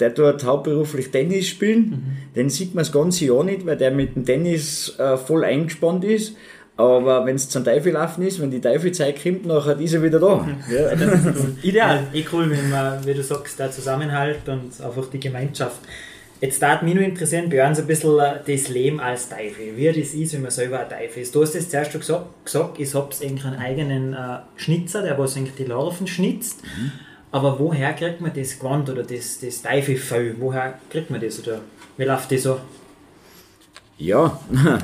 der 0.00 0.10
dort 0.10 0.44
hauptberuflich 0.44 1.10
Tennis 1.10 1.46
spielen. 1.48 1.78
Mhm. 1.78 2.34
Den 2.34 2.50
sieht 2.50 2.74
man 2.74 2.82
das 2.82 2.92
ganze 2.92 3.26
Jahr 3.26 3.44
nicht, 3.44 3.64
weil 3.66 3.76
der 3.76 3.92
mit 3.92 4.16
dem 4.16 4.24
Tennis 4.24 4.98
äh, 4.98 5.16
voll 5.16 5.44
eingespannt 5.44 6.04
ist. 6.04 6.36
Aber 6.82 7.24
wenn 7.24 7.36
es 7.36 7.48
zum 7.48 7.64
Teufel 7.64 7.92
laufen 7.92 8.26
ist, 8.26 8.40
wenn 8.40 8.50
die 8.50 8.60
Teufelzeit 8.60 9.22
kommt, 9.22 9.46
nachher 9.46 9.78
ist 9.78 9.94
er 9.94 10.02
wieder 10.02 10.18
da. 10.18 10.36
Mhm. 10.36 10.56
Ja. 10.68 10.94
Das 10.94 11.14
ist 11.14 11.26
cool. 11.26 11.56
Ideal. 11.62 12.06
Eh 12.12 12.24
cool, 12.32 12.50
wenn 12.50 12.70
man, 12.70 13.06
wie 13.06 13.14
du 13.14 13.22
sagst, 13.22 13.58
der 13.58 13.70
Zusammenhalt 13.70 14.48
und 14.48 14.80
einfach 14.80 15.06
die 15.10 15.20
Gemeinschaft. 15.20 15.78
Jetzt 16.40 16.60
darf 16.60 16.82
mich 16.82 16.94
nur 16.94 17.04
interessieren, 17.04 17.48
bei 17.48 17.64
uns 17.64 17.78
ein 17.78 17.86
bisschen 17.86 18.18
äh, 18.18 18.40
das 18.44 18.68
Leben 18.68 18.98
als 18.98 19.28
Teufel. 19.28 19.76
Wie 19.76 19.86
das 19.86 20.12
ist, 20.12 20.34
wenn 20.34 20.42
man 20.42 20.50
selber 20.50 20.80
ein 20.80 20.88
Teufel 20.88 21.22
ist. 21.22 21.32
Du 21.32 21.42
hast 21.42 21.54
es 21.54 21.70
zuerst 21.70 21.92
schon 21.92 22.00
gesagt, 22.00 22.44
gesagt 22.44 22.80
ich 22.80 22.94
habe 22.94 23.46
einen 23.46 23.58
eigenen 23.58 24.12
äh, 24.12 24.38
Schnitzer, 24.56 25.02
der 25.02 25.16
was 25.18 25.36
eigentlich 25.36 25.54
die 25.54 25.64
Larven 25.64 26.08
schnitzt. 26.08 26.64
Mhm. 26.64 26.90
Aber 27.30 27.60
woher 27.60 27.92
kriegt 27.92 28.20
man 28.20 28.32
das 28.34 28.58
Gewand 28.58 28.90
oder 28.90 29.04
das, 29.04 29.38
das 29.38 29.62
Teufelfell? 29.62 30.34
Woher 30.40 30.80
kriegt 30.90 31.10
man 31.10 31.20
das? 31.20 31.38
Oder 31.38 31.60
wie 31.96 32.04
läuft 32.04 32.32
das 32.32 32.42
so? 32.42 32.58
Ja, 33.98 34.40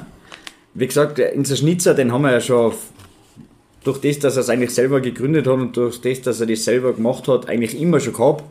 wie 0.79 0.87
gesagt, 0.87 1.21
unser 1.35 1.57
Schnitzer, 1.57 1.95
den 1.95 2.13
haben 2.13 2.23
wir 2.23 2.33
ja 2.33 2.41
schon 2.41 2.73
durch 3.83 4.01
das, 4.01 4.21
dass 4.21 4.37
er 4.37 4.41
es 4.43 4.49
eigentlich 4.49 4.75
selber 4.75 5.01
gegründet 5.01 5.47
hat 5.47 5.55
und 5.55 5.77
durch 5.77 6.01
das, 6.01 6.23
dass 6.23 6.41
er 6.41 6.47
das 6.47 6.65
selber 6.65 6.93
gemacht 6.93 7.27
hat, 7.27 7.49
eigentlich 7.49 7.81
immer 7.81 7.99
schon 7.99 8.13
gehabt. 8.13 8.45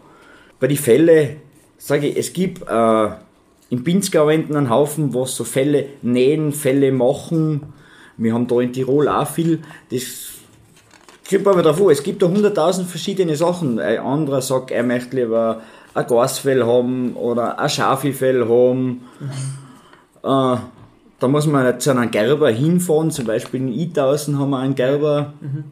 Bei 0.59 0.67
den 0.67 0.77
Fällen, 0.77 1.37
sage 1.77 2.07
ich, 2.07 2.17
es 2.17 2.33
gibt 2.33 2.67
äh, 2.67 3.07
im 3.69 3.83
Pinzgau 3.83 4.27
einen 4.27 4.69
Haufen, 4.69 5.13
was 5.13 5.35
so 5.35 5.43
Fälle 5.43 5.85
nähen, 6.01 6.51
Fälle 6.51 6.91
machen. 6.91 7.73
Wir 8.17 8.33
haben 8.33 8.47
da 8.47 8.59
in 8.59 8.73
Tirol 8.73 9.07
auch 9.07 9.27
viel. 9.27 9.59
Das 9.91 10.03
kommt 11.29 11.47
aber 11.47 11.61
davor, 11.61 11.91
es 11.91 12.03
gibt 12.03 12.21
da 12.21 12.27
hunderttausend 12.27 12.89
verschiedene 12.89 13.35
Sachen. 13.35 13.79
Ein 13.79 13.99
anderer 13.99 14.41
sagt, 14.41 14.71
er 14.71 14.83
möchte 14.83 15.15
lieber 15.15 15.61
ein 15.93 16.07
Gasfell 16.07 16.65
haben 16.65 17.13
oder 17.13 17.57
ein 17.57 17.69
Schafifell 17.69 18.49
haben. 18.49 19.01
Mhm. 19.19 20.29
Äh, 20.29 20.57
da 21.19 21.27
muss 21.27 21.47
man 21.47 21.79
zu 21.79 21.91
einem 21.91 22.11
Gerber 22.11 22.49
hinfahren, 22.49 23.11
zum 23.11 23.25
Beispiel 23.25 23.61
in 23.61 23.73
Itausen 23.73 24.37
haben 24.37 24.51
wir 24.51 24.59
einen 24.59 24.75
Gerber, 24.75 25.33
mhm. 25.41 25.63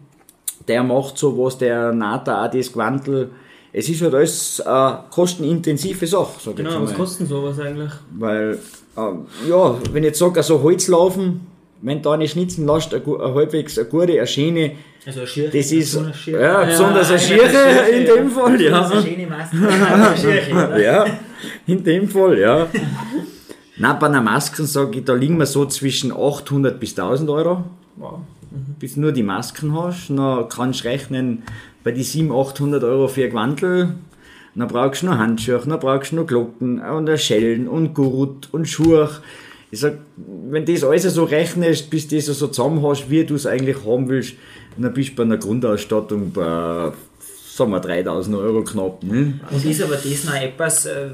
der 0.67 0.84
macht 0.84 1.17
so 1.17 1.38
was, 1.38 1.58
der 1.58 1.91
näht 1.91 2.27
auch 2.27 2.49
das 2.49 2.71
Gewandel. 2.71 3.29
Es 3.71 3.89
ist 3.89 4.01
halt 4.01 4.15
alles 4.15 4.62
eine 4.62 4.99
kostenintensive 5.12 6.08
Sache. 6.08 6.53
genau, 6.55 6.81
was 6.81 6.93
kostet 6.93 7.27
sowas 7.27 7.60
eigentlich? 7.60 7.91
Weil, 8.17 8.58
äh, 8.95 9.49
ja, 9.49 9.77
wenn 9.91 10.03
ich 10.03 10.10
jetzt 10.10 10.19
sage, 10.19 10.41
so 10.43 10.63
Holz 10.63 10.88
laufen, 10.88 11.41
wenn 11.81 12.01
du 12.01 12.10
eine 12.10 12.27
schnitzen 12.27 12.65
lässt, 12.65 12.93
eine, 12.93 13.03
eine 13.03 13.34
halbwegs 13.36 13.77
eine 13.77 13.88
gute, 13.88 14.13
eine 14.13 14.25
schöne, 14.25 14.71
also 15.05 15.19
eine 15.19 15.27
Schirche, 15.27 15.58
das 15.58 15.71
ist, 15.71 15.99
ja, 16.25 16.63
besonders 16.63 17.10
eine 17.10 17.19
Schirche 17.19 17.58
in 17.91 18.05
dem 18.05 18.31
Fall, 18.31 18.60
ja. 18.62 18.89
Eine 18.89 19.01
schöne 19.01 19.27
Maske, 19.27 20.81
ja, 20.81 21.05
in 21.67 21.84
dem 21.84 22.08
Fall, 22.08 22.39
ja. 22.39 22.67
Nein, 23.78 24.00
bei 24.00 24.08
einer 24.08 24.22
Maske 24.22 24.66
sage 24.66 25.00
ich, 25.00 25.06
da 25.06 25.14
liegen 25.14 25.38
wir 25.38 25.46
so 25.46 25.66
zwischen 25.66 26.12
800 26.12 26.80
bis 26.80 26.92
1000 26.92 27.30
Euro. 27.30 27.66
Wow. 27.98 28.20
Mhm. 28.52 28.76
Bis 28.80 28.96
nur 28.96 29.12
die 29.12 29.24
Masken 29.24 29.76
hast, 29.78 30.10
dann 30.10 30.48
kannst 30.50 30.84
du 30.84 30.88
rechnen, 30.88 31.44
bei 31.84 31.92
die 31.92 32.04
700, 32.04 32.56
800 32.56 32.84
Euro 32.84 33.08
für 33.08 33.26
ein 33.26 33.30
Gewandel, 33.30 33.96
dann 34.56 34.68
brauchst 34.70 35.02
du 35.02 35.08
noch 35.08 35.18
Handschuhe, 35.18 35.62
dann 35.66 35.80
brauchst 35.80 36.12
du 36.12 36.16
noch 36.16 36.28
Glocken 36.28 36.80
und 36.80 37.20
Schellen 37.20 37.68
und 37.68 37.94
Gurt 37.94 38.54
und 38.54 38.68
Schuhe 38.68 39.10
Ich 39.70 39.82
sag, 39.82 39.98
wenn 40.16 40.66
du 40.66 40.74
das 40.74 40.84
alles 40.84 41.04
so 41.04 41.26
rechnest, 41.26 41.90
bis 41.90 42.08
du 42.08 42.16
das 42.16 42.26
so 42.26 42.48
zusammen 42.48 42.82
hast, 42.82 43.10
wie 43.10 43.26
du 43.26 43.36
es 43.36 43.46
eigentlich 43.46 43.78
haben 43.86 44.08
willst, 44.08 44.36
dann 44.78 44.94
bist 44.94 45.12
du 45.12 45.16
bei 45.16 45.24
einer 45.24 45.38
Grundausstattung 45.38 46.32
bei, 46.32 46.92
sagen 47.54 47.72
wir, 47.72 47.80
3000 47.82 48.38
Euro 48.38 48.64
knapp. 48.64 49.04
Ne? 49.04 49.40
Und 49.52 49.66
ist 49.66 49.84
aber 49.84 49.96
das 49.96 50.24
noch 50.24 50.36
etwas, 50.36 50.86
äh, 50.86 51.10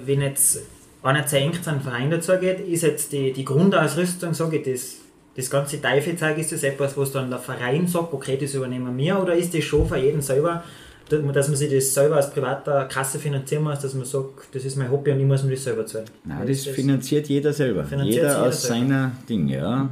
wenn 1.04 1.16
jetzt 1.16 1.34
einer 1.34 1.52
zu 1.52 1.58
eng 1.58 1.64
zu 1.64 1.70
einem 1.70 1.82
Verein 1.82 2.12
dazu 2.12 2.34
geht, 2.40 2.60
ist 2.60 2.84
jetzt 2.84 3.12
die, 3.12 3.34
die 3.34 3.46
Grundausrüstung, 3.46 4.34
sage 4.34 4.58
ich, 4.58 4.72
das, 4.72 4.98
das 5.36 5.50
ganze 5.50 5.82
Teifelzeug, 5.82 6.38
ist 6.38 6.52
das 6.52 6.64
etwas, 6.64 6.98
was 6.98 7.12
dann 7.12 7.30
der 7.30 7.40
Verein 7.40 7.88
sagt, 7.88 8.14
okay, 8.14 8.38
das 8.40 8.54
übernehmen 8.54 8.96
wir, 8.98 9.20
oder 9.20 9.36
ist 9.36 9.54
das 9.54 9.64
schon 9.64 9.88
für 9.88 9.98
jeden 9.98 10.22
selber, 10.22 10.64
dass 11.10 11.48
man 11.48 11.58
sich 11.58 11.70
das 11.70 11.94
selber 11.94 12.16
als 12.16 12.32
privater 12.32 12.86
Kasse 12.86 13.20
finanzieren 13.20 13.64
muss, 13.64 13.80
dass 13.80 13.94
man 13.94 14.06
sagt, 14.06 14.54
das 14.54 14.64
ist 14.64 14.78
mein 14.78 14.90
Hobby 14.90 15.12
und 15.12 15.20
ich 15.20 15.26
muss 15.26 15.44
mir 15.44 15.52
das 15.52 15.64
selber 15.64 15.86
zahlen? 15.86 16.06
Nein, 16.24 16.48
das, 16.48 16.64
das 16.64 16.76
finanziert 16.76 17.28
jeder 17.28 17.52
selber. 17.52 17.84
Finanziert 17.84 18.16
jeder, 18.16 18.28
jeder 18.30 18.48
aus 18.48 18.62
selber. 18.62 18.80
seiner 18.80 19.12
Ding, 19.28 19.48
ja. 19.50 19.90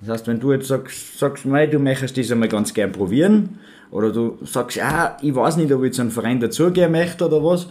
Das 0.00 0.10
heißt, 0.10 0.26
wenn 0.26 0.40
du 0.40 0.52
jetzt 0.52 0.68
sagst, 0.68 1.18
sagst 1.18 1.44
mei, 1.44 1.66
du 1.66 1.78
möchtest 1.78 2.16
das 2.16 2.30
einmal 2.30 2.48
ganz 2.48 2.74
gern 2.74 2.90
probieren, 2.90 3.58
oder 3.90 4.12
du 4.12 4.38
sagst, 4.42 4.76
ja, 4.76 5.16
ich 5.22 5.34
weiß 5.34 5.56
nicht, 5.56 5.72
ob 5.72 5.82
ich 5.84 5.92
zu 5.92 6.02
einem 6.02 6.10
Verein 6.10 6.40
dazugehen 6.40 6.92
möchte 6.92 7.24
oder 7.24 7.42
was, 7.42 7.68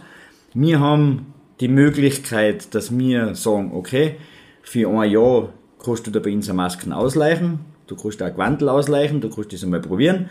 wir 0.54 0.80
haben 0.80 1.26
die 1.60 1.68
Möglichkeit, 1.68 2.74
dass 2.74 2.96
wir 2.96 3.34
sagen, 3.34 3.72
okay, 3.74 4.16
für 4.62 4.88
ein 4.88 5.10
Jahr 5.10 5.52
kannst 5.82 6.06
du 6.06 6.10
da 6.10 6.20
bei 6.20 6.32
uns 6.32 6.48
eine 6.48 6.56
Masken 6.56 6.92
ausleichen, 6.92 7.60
du 7.86 7.96
kannst 7.96 8.22
auch 8.22 8.26
ein 8.26 8.34
Quantel 8.34 8.68
ausleichen, 8.68 9.20
du 9.20 9.30
kannst 9.30 9.52
das 9.52 9.64
einmal 9.64 9.80
probieren. 9.80 10.28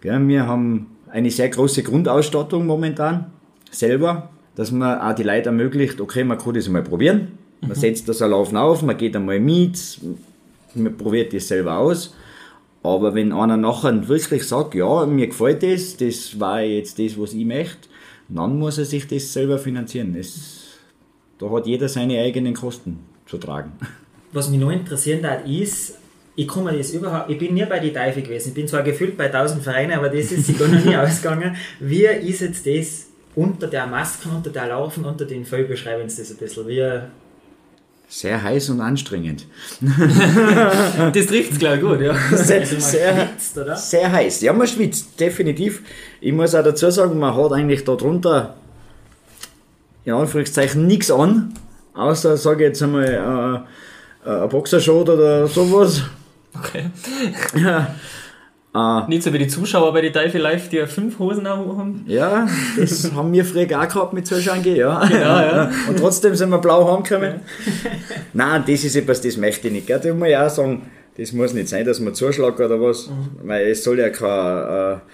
Wir 0.00 0.12
haben 0.46 0.86
eine 1.10 1.30
sehr 1.30 1.48
große 1.48 1.82
Grundausstattung 1.82 2.66
momentan, 2.66 3.26
selber, 3.70 4.30
dass 4.54 4.70
man 4.70 5.00
auch 5.00 5.14
die 5.14 5.22
Leute 5.22 5.46
ermöglicht, 5.46 6.00
okay, 6.00 6.24
man 6.24 6.38
kann 6.38 6.54
das 6.54 6.66
einmal 6.66 6.82
probieren, 6.82 7.32
man 7.60 7.70
mhm. 7.70 7.74
setzt 7.74 8.08
das 8.08 8.20
Laufen 8.20 8.56
auf, 8.56 8.82
man 8.82 8.96
geht 8.96 9.16
einmal 9.16 9.40
mit, 9.40 10.00
man 10.74 10.96
probiert 10.96 11.32
das 11.32 11.48
selber 11.48 11.78
aus. 11.78 12.14
Aber 12.82 13.14
wenn 13.14 13.32
einer 13.32 13.56
nachher 13.56 14.08
wirklich 14.08 14.44
sagt, 14.44 14.74
ja, 14.74 15.04
mir 15.04 15.26
gefällt 15.26 15.62
das, 15.62 15.96
das 15.96 16.38
war 16.38 16.60
jetzt 16.60 16.98
das, 16.98 17.18
was 17.18 17.34
ich 17.34 17.44
möchte, 17.44 17.88
dann 18.28 18.58
muss 18.58 18.78
er 18.78 18.84
sich 18.84 19.06
das 19.08 19.32
selber 19.32 19.58
finanzieren. 19.58 20.14
Es, 20.14 20.67
da 21.38 21.50
hat 21.50 21.66
jeder 21.66 21.88
seine 21.88 22.20
eigenen 22.20 22.54
Kosten 22.54 22.98
zu 23.26 23.38
tragen. 23.38 23.72
Was 24.32 24.50
mich 24.50 24.60
noch 24.60 24.70
interessieren 24.70 25.24
hat, 25.26 25.46
ist, 25.48 25.94
ich 26.36 26.46
komme 26.46 26.76
das 26.76 26.90
überhaupt, 26.90 27.30
ich 27.30 27.38
bin 27.38 27.54
nie 27.54 27.64
bei 27.64 27.78
die 27.78 27.92
Teufel 27.92 28.22
gewesen. 28.22 28.48
Ich 28.48 28.54
bin 28.54 28.68
zwar 28.68 28.82
gefühlt 28.82 29.16
bei 29.16 29.26
1000 29.26 29.62
Vereinen, 29.62 29.92
aber 29.92 30.08
das 30.08 30.30
ist 30.32 30.46
sich 30.46 30.58
gar 30.58 30.68
noch 30.68 30.84
nie 30.84 30.96
ausgegangen. 30.96 31.56
Wie 31.80 32.04
ist 32.04 32.40
jetzt 32.40 32.66
das 32.66 33.06
unter 33.34 33.66
der 33.66 33.86
Maske, 33.86 34.28
unter 34.28 34.50
der 34.50 34.68
Laufen, 34.68 35.04
unter 35.04 35.24
den 35.24 35.44
Fell? 35.44 35.64
Beschreiben 35.64 36.08
Sie 36.08 36.22
das 36.22 36.30
ein 36.30 36.36
bisschen. 36.36 36.68
Wie, 36.68 37.00
sehr 38.10 38.42
heiß 38.42 38.70
und 38.70 38.80
anstrengend. 38.80 39.46
das 39.80 41.26
trifft 41.26 41.52
es, 41.52 41.58
glaube 41.58 41.76
ich, 41.76 41.82
gut, 41.82 42.00
ja. 42.00 42.14
Sehr, 42.36 42.60
also 42.60 42.80
sehr, 42.80 43.14
schwitzt, 43.14 43.58
oder? 43.58 43.76
sehr 43.76 44.10
heiß. 44.10 44.40
Ja, 44.40 44.54
man 44.54 44.66
schwitzt, 44.66 45.20
definitiv. 45.20 45.82
Ich 46.20 46.32
muss 46.32 46.54
auch 46.54 46.64
dazu 46.64 46.90
sagen, 46.90 47.18
man 47.18 47.36
hat 47.36 47.52
eigentlich 47.52 47.84
da 47.84 47.96
drunter 47.96 48.56
in 50.04 50.12
Anführungszeichen 50.12 50.86
nichts 50.86 51.10
an, 51.10 51.54
außer, 51.94 52.36
sage 52.36 52.64
ich 52.64 52.68
jetzt 52.68 52.82
einmal, 52.82 53.66
äh, 54.24 54.30
ein 54.30 54.48
Boxershot 54.48 55.08
oder 55.08 55.46
sowas. 55.46 56.02
Okay. 56.54 56.90
Ja. 57.54 57.94
Äh, 58.74 59.06
Nicht 59.08 59.22
so 59.22 59.32
wie 59.32 59.38
die 59.38 59.48
Zuschauer 59.48 59.92
bei 59.92 60.00
den 60.00 60.12
Teufel 60.12 60.40
Live, 60.40 60.68
die 60.68 60.76
ja 60.76 60.86
fünf 60.86 61.18
Hosen 61.18 61.48
haben. 61.48 62.04
Ja, 62.06 62.46
das 62.76 63.10
haben 63.14 63.32
wir 63.32 63.44
früher 63.44 63.64
auch 63.80 63.88
gehabt 63.88 64.12
mit 64.12 64.26
Zuschauern, 64.26 64.62
ja. 64.64 65.06
Genau, 65.06 65.18
ja. 65.18 65.70
Und 65.88 65.98
trotzdem 65.98 66.34
sind 66.34 66.50
wir 66.50 66.58
blau 66.58 66.90
heimgekommen. 66.90 67.40
Ja. 67.84 67.90
Nein, 68.32 68.64
das 68.66 68.84
ist 68.84 68.96
etwas, 68.96 69.20
das 69.20 69.36
möchte 69.36 69.68
ich 69.68 69.74
nicht. 69.74 69.90
Da 69.90 69.98
muss 70.14 70.28
ich 70.28 70.36
auch 70.36 70.50
sagen, 70.50 70.90
das 71.16 71.32
muss 71.32 71.52
nicht 71.52 71.68
sein, 71.68 71.84
dass 71.84 71.98
man 72.00 72.14
zuschlägt 72.14 72.60
oder 72.60 72.80
was, 72.80 73.08
mhm. 73.08 73.48
weil 73.48 73.68
es 73.68 73.82
soll 73.82 73.98
ja 73.98 74.10
keine 74.10 75.00
äh, 75.00 75.10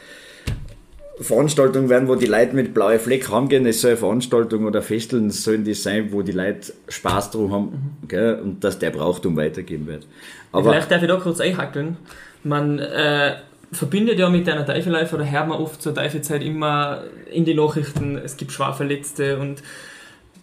Veranstaltung 1.21 1.89
werden, 1.89 2.09
wo 2.09 2.17
die 2.17 2.27
Leute 2.27 2.57
mit 2.57 2.75
blauen 2.75 2.99
Fleck 2.99 3.31
heimgehen. 3.31 3.67
Es 3.67 3.81
soll 3.81 3.93
eine 3.93 3.99
Veranstaltung 3.99 4.65
oder 4.65 4.83
Festeln 4.83 5.31
sollen 5.31 5.65
das 5.65 5.83
sein, 5.83 6.09
wo 6.11 6.23
die 6.23 6.33
Leute 6.33 6.73
Spaß 6.89 7.31
drum 7.31 7.53
haben 7.53 7.97
mhm. 8.03 8.09
gell, 8.09 8.41
und 8.43 8.65
dass 8.65 8.79
der 8.79 8.91
Brauchtum 8.91 9.37
weitergeben 9.37 9.87
wird. 9.87 10.07
Aber 10.51 10.71
Vielleicht 10.71 10.91
darf 10.91 11.03
ich 11.03 11.09
da 11.09 11.17
kurz 11.17 11.41
einhackeln. 11.41 11.97
Man 12.43 12.79
äh, 12.79 13.37
verbindet 13.73 14.19
ja 14.19 14.29
mit 14.29 14.49
einer 14.49 14.67
Teufeleife 14.67 15.17
oder 15.17 15.31
hört 15.31 15.49
man 15.49 15.59
oft 15.59 15.81
zur 15.81 15.95
Teufelzeit 15.95 16.43
immer 16.43 17.05
in 17.31 17.45
die 17.45 17.55
Nachrichten, 17.55 18.17
es 18.17 18.37
gibt 18.37 18.53
Schwerverletzte 18.53 19.39
und 19.39 19.63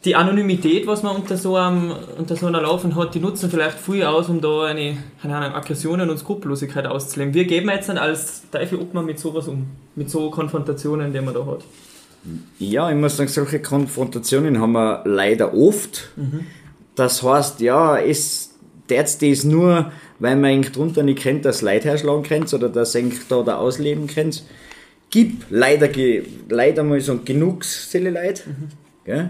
die 0.04 0.16
Anonymität, 0.16 0.88
was 0.88 1.04
man 1.04 1.16
unter 1.16 1.38
so, 1.38 1.56
einem, 1.56 1.94
unter 2.18 2.36
so 2.36 2.48
einer 2.48 2.62
Laufen 2.62 2.96
hat, 2.96 3.14
die 3.14 3.20
nutzen 3.20 3.52
vielleicht 3.52 3.78
viel 3.78 4.04
aus, 4.04 4.30
um 4.30 4.42
da 4.42 4.64
eine, 4.64 4.98
eine 5.22 5.54
Aggressionen 5.54 6.10
und 6.10 6.18
Skrupellosigkeit 6.18 6.88
auszuleben. 6.88 7.34
Wie 7.36 7.46
gehen 7.46 7.66
wir 7.66 7.76
jetzt 7.76 7.90
dann 7.90 8.00
als 8.00 8.50
Teufelobmann 8.50 9.06
mit 9.06 9.20
sowas 9.20 9.48
um? 9.48 9.68
Mit 9.96 10.10
so 10.10 10.32
Konfrontationen, 10.32 11.14
die 11.14 11.22
man 11.22 11.34
da 11.34 11.46
hat? 11.46 11.64
Ja, 12.58 12.90
ich 12.90 12.96
muss 12.96 13.18
sagen, 13.18 13.30
solche 13.30 13.62
Konfrontationen 13.62 14.60
haben 14.60 14.72
wir 14.74 15.04
leider 15.06 15.54
oft. 15.54 16.10
Mhm. 16.16 16.46
Das 16.96 17.22
heißt, 17.22 17.62
ja, 17.62 17.98
es 17.98 18.52
jetzt 18.90 19.22
das 19.22 19.44
nur, 19.44 19.92
weil 20.20 20.36
man 20.36 20.52
eigentlich 20.52 20.74
drunter 20.74 21.04
nicht 21.04 21.20
kennt, 21.20 21.46
dass 21.46 21.62
Leute 21.62 21.90
herschlagen 21.90 22.24
könnt 22.24 22.54
oder 22.54 22.70
dass 22.70 22.96
eigentlich 22.96 23.28
da 23.30 23.42
der 23.42 23.58
ausleben 23.58 24.08
könnt. 24.08 24.44
Gibt 25.10 25.46
leider, 25.50 25.90
leider 26.50 26.84
mal 26.84 27.00
so 27.02 27.20
genug 27.24 27.64
solche 27.64 28.10
Leute. 28.10 28.44
Mhm. 28.50 29.30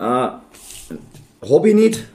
Äh, 0.00 0.02
habe 0.02 1.68
ich 1.68 1.74
nicht 1.74 2.06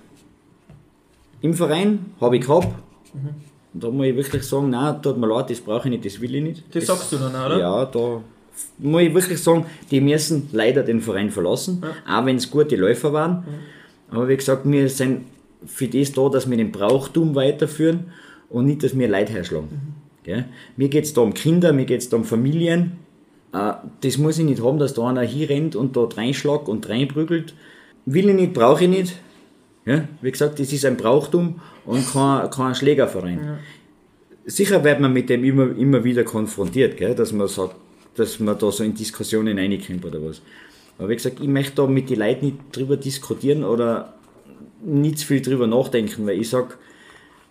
im 1.42 1.54
Verein, 1.54 2.14
habe 2.20 2.38
ich 2.38 2.42
gehabt. 2.46 2.68
Mhm. 3.14 3.30
Und 3.74 3.84
da 3.84 3.90
muss 3.92 4.08
ich 4.08 4.16
wirklich 4.16 4.44
sagen, 4.44 4.72
nein, 4.72 5.02
tut 5.02 5.18
mir 5.18 5.28
leid, 5.28 5.50
das 5.50 5.60
brauche 5.60 5.88
ich 5.88 5.92
nicht, 5.92 6.06
das 6.06 6.20
will 6.20 6.34
ich 6.34 6.44
nicht. 6.44 6.64
Das, 6.72 6.86
das 6.86 6.98
sagst 6.98 7.12
du 7.12 7.18
dann, 7.18 7.36
oder? 7.36 7.60
Ja, 7.60 7.86
da 7.86 8.22
muss 8.80 9.02
ich 9.02 9.14
wirklich 9.14 9.42
sagen, 9.42 9.66
die 9.92 10.02
müssen 10.02 10.50
leider 10.52 10.82
den 10.82 11.00
Verein 11.00 11.30
verlassen, 11.30 11.84
ja. 11.84 12.20
auch 12.20 12.26
wenn 12.26 12.38
es 12.38 12.50
gute 12.50 12.76
Läufer 12.76 13.14
waren. 13.14 13.32
Mhm. 13.32 14.16
Aber 14.16 14.28
wie 14.30 14.38
gesagt, 14.38 14.62
wir 14.66 14.90
sind 14.90 15.26
für 15.66 15.88
das 15.88 16.12
da, 16.12 16.30
dass 16.30 16.50
wir 16.50 16.58
den 16.58 16.72
Brauchtum 16.72 17.36
weiterführen 17.36 18.06
und 18.50 18.66
nicht, 18.66 18.84
dass 18.84 18.98
wir 18.98 19.08
Leute 19.08 19.34
herschlagen. 19.34 19.96
Mhm. 20.26 20.46
Mir 20.76 20.90
geht 20.90 21.06
es 21.06 21.14
da 21.14 21.22
um 21.22 21.36
Kinder, 21.36 21.72
mir 21.72 21.86
geht 21.86 22.02
es 22.02 22.10
da 22.10 22.18
um 22.18 22.24
Familien. 22.24 22.94
Äh, 23.54 23.74
das 24.02 24.18
muss 24.18 24.40
ich 24.40 24.46
nicht 24.46 24.64
haben, 24.64 24.80
dass 24.80 24.96
da 24.96 25.08
einer 25.08 25.22
hier 25.22 25.50
rennt 25.50 25.76
und 25.76 25.96
da 25.96 26.06
reinschlagt 26.06 26.68
und 26.68 26.90
reinprügelt. 26.90 27.54
Will 28.06 28.30
ich 28.30 28.36
nicht, 28.36 28.54
brauche 28.54 28.84
ich 28.84 28.90
nicht. 28.90 29.16
Ja? 29.86 30.08
Wie 30.22 30.32
gesagt, 30.32 30.60
das 30.60 30.72
ist 30.72 30.86
ein 30.86 30.98
Brauchtum 30.98 31.62
und 31.86 32.12
kein, 32.12 32.50
kein 32.50 32.76
Schlägerverein. 32.76 33.40
Ja. 33.44 33.58
Sicher 34.46 34.84
wird 34.84 35.00
man 35.00 35.12
mit 35.14 35.30
dem 35.30 35.44
immer, 35.44 35.76
immer 35.76 36.04
wieder 36.04 36.24
konfrontiert, 36.24 36.98
gell? 36.98 37.16
dass 37.16 37.32
man 37.32 37.48
sagt, 37.48 37.76
dass 38.16 38.40
man 38.40 38.58
da 38.58 38.72
so 38.72 38.84
in 38.84 38.94
Diskussionen 38.94 39.58
reinkommt 39.58 40.06
oder 40.06 40.24
was. 40.24 40.42
Aber 40.98 41.10
wie 41.10 41.16
gesagt, 41.16 41.40
ich 41.40 41.48
möchte 41.48 41.76
da 41.76 41.88
mit 41.88 42.10
den 42.10 42.20
Leuten 42.20 42.46
nicht 42.46 42.58
drüber 42.72 42.98
diskutieren 42.98 43.64
oder 43.64 44.14
nicht 44.84 45.20
zu 45.20 45.28
viel 45.28 45.42
drüber 45.42 45.68
nachdenken, 45.68 46.26
weil 46.26 46.40
ich 46.40 46.50
sage, 46.50 46.76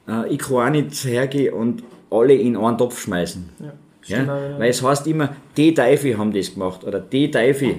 äh, 0.09 0.33
ich 0.33 0.39
kann 0.39 0.57
auch 0.57 0.71
nicht 0.71 1.05
hergehen 1.05 1.53
und 1.53 1.83
alle 2.11 2.35
in 2.35 2.57
einen 2.57 2.79
Topf 2.79 3.01
schmeißen. 3.01 3.49
Ja. 3.61 3.73
Ja? 4.07 4.59
Weil 4.59 4.71
es 4.71 4.83
heißt 4.83 5.07
immer, 5.07 5.37
die 5.57 5.73
Teufel 5.75 6.19
haben 6.19 6.33
das 6.33 6.55
gemacht 6.55 6.85
oder 6.85 7.01
die 7.01 7.31
Teufel. 7.31 7.77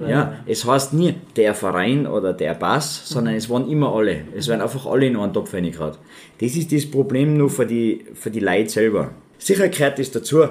Ja, 0.00 0.08
ja, 0.08 0.34
es 0.46 0.64
heißt 0.64 0.92
nie 0.92 1.14
der 1.36 1.54
Verein 1.54 2.06
oder 2.06 2.32
der 2.32 2.54
Bass, 2.54 3.08
sondern 3.08 3.34
mhm. 3.34 3.38
es 3.38 3.50
waren 3.50 3.70
immer 3.70 3.94
alle. 3.94 4.24
Es 4.36 4.48
werden 4.48 4.60
einfach 4.60 4.86
alle 4.86 5.06
in 5.06 5.16
einen 5.16 5.32
Topf 5.32 5.54
reingehauen. 5.54 5.94
Das 6.40 6.54
ist 6.54 6.72
das 6.72 6.86
Problem 6.86 7.36
nur 7.36 7.50
für 7.50 7.66
die, 7.66 8.04
für 8.14 8.30
die 8.30 8.40
Leute 8.40 8.68
selber. 8.68 9.10
Sicher 9.38 9.68
gehört 9.68 9.98
das 9.98 10.10
dazu, 10.10 10.42
äh, 10.42 10.48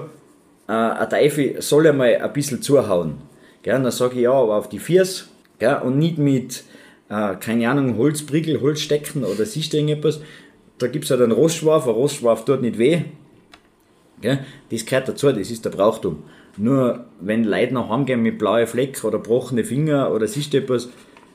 ein 0.68 1.10
Teufel 1.10 1.62
soll 1.62 1.88
einmal 1.88 2.16
ein 2.16 2.34
bisschen 2.34 2.62
zuhauen. 2.62 3.16
Gell? 3.62 3.82
Dann 3.82 3.92
sage 3.92 4.16
ich 4.16 4.22
ja, 4.22 4.32
aber 4.32 4.58
auf 4.58 4.70
die 4.70 4.80
Viers 4.80 5.30
gell? 5.60 5.78
und 5.84 5.98
nicht 5.98 6.18
mit 6.18 6.64
äh, 7.10 7.36
keine 7.36 7.70
Ahnung, 7.70 7.98
Holzprickel, 7.98 8.62
Holzstecken 8.62 9.24
oder 9.24 9.46
siehst 9.46 9.74
du 9.74 9.78
irgendetwas, 9.78 10.22
da 10.80 10.88
gibt 10.88 11.06
es 11.06 11.12
halt 11.12 11.22
einen 11.22 11.32
Rostschwarf, 11.32 11.88
ein 11.88 11.94
Rostschwarf 11.94 12.46
tut 12.46 12.62
nicht 12.62 12.78
weh. 12.78 13.02
Gell? 14.24 14.40
Das 14.72 14.86
gehört 14.86 15.10
dazu, 15.10 15.32
das 15.32 15.52
ist 15.52 15.64
der 15.66 15.70
Brauchtum. 15.70 16.24
Nur 16.58 17.06
wenn 17.20 17.44
Leute 17.44 17.74
nach 17.74 17.90
Hause 17.90 18.06
gehen 18.06 18.22
mit 18.22 18.40
blauen 18.40 18.66
Flecken 18.66 19.06
oder 19.06 19.18
gebrochene 19.18 19.64
Finger 19.64 20.12
oder 20.12 20.28
siehst 20.28 20.54
du 20.54 20.58
etwas, 20.58 20.90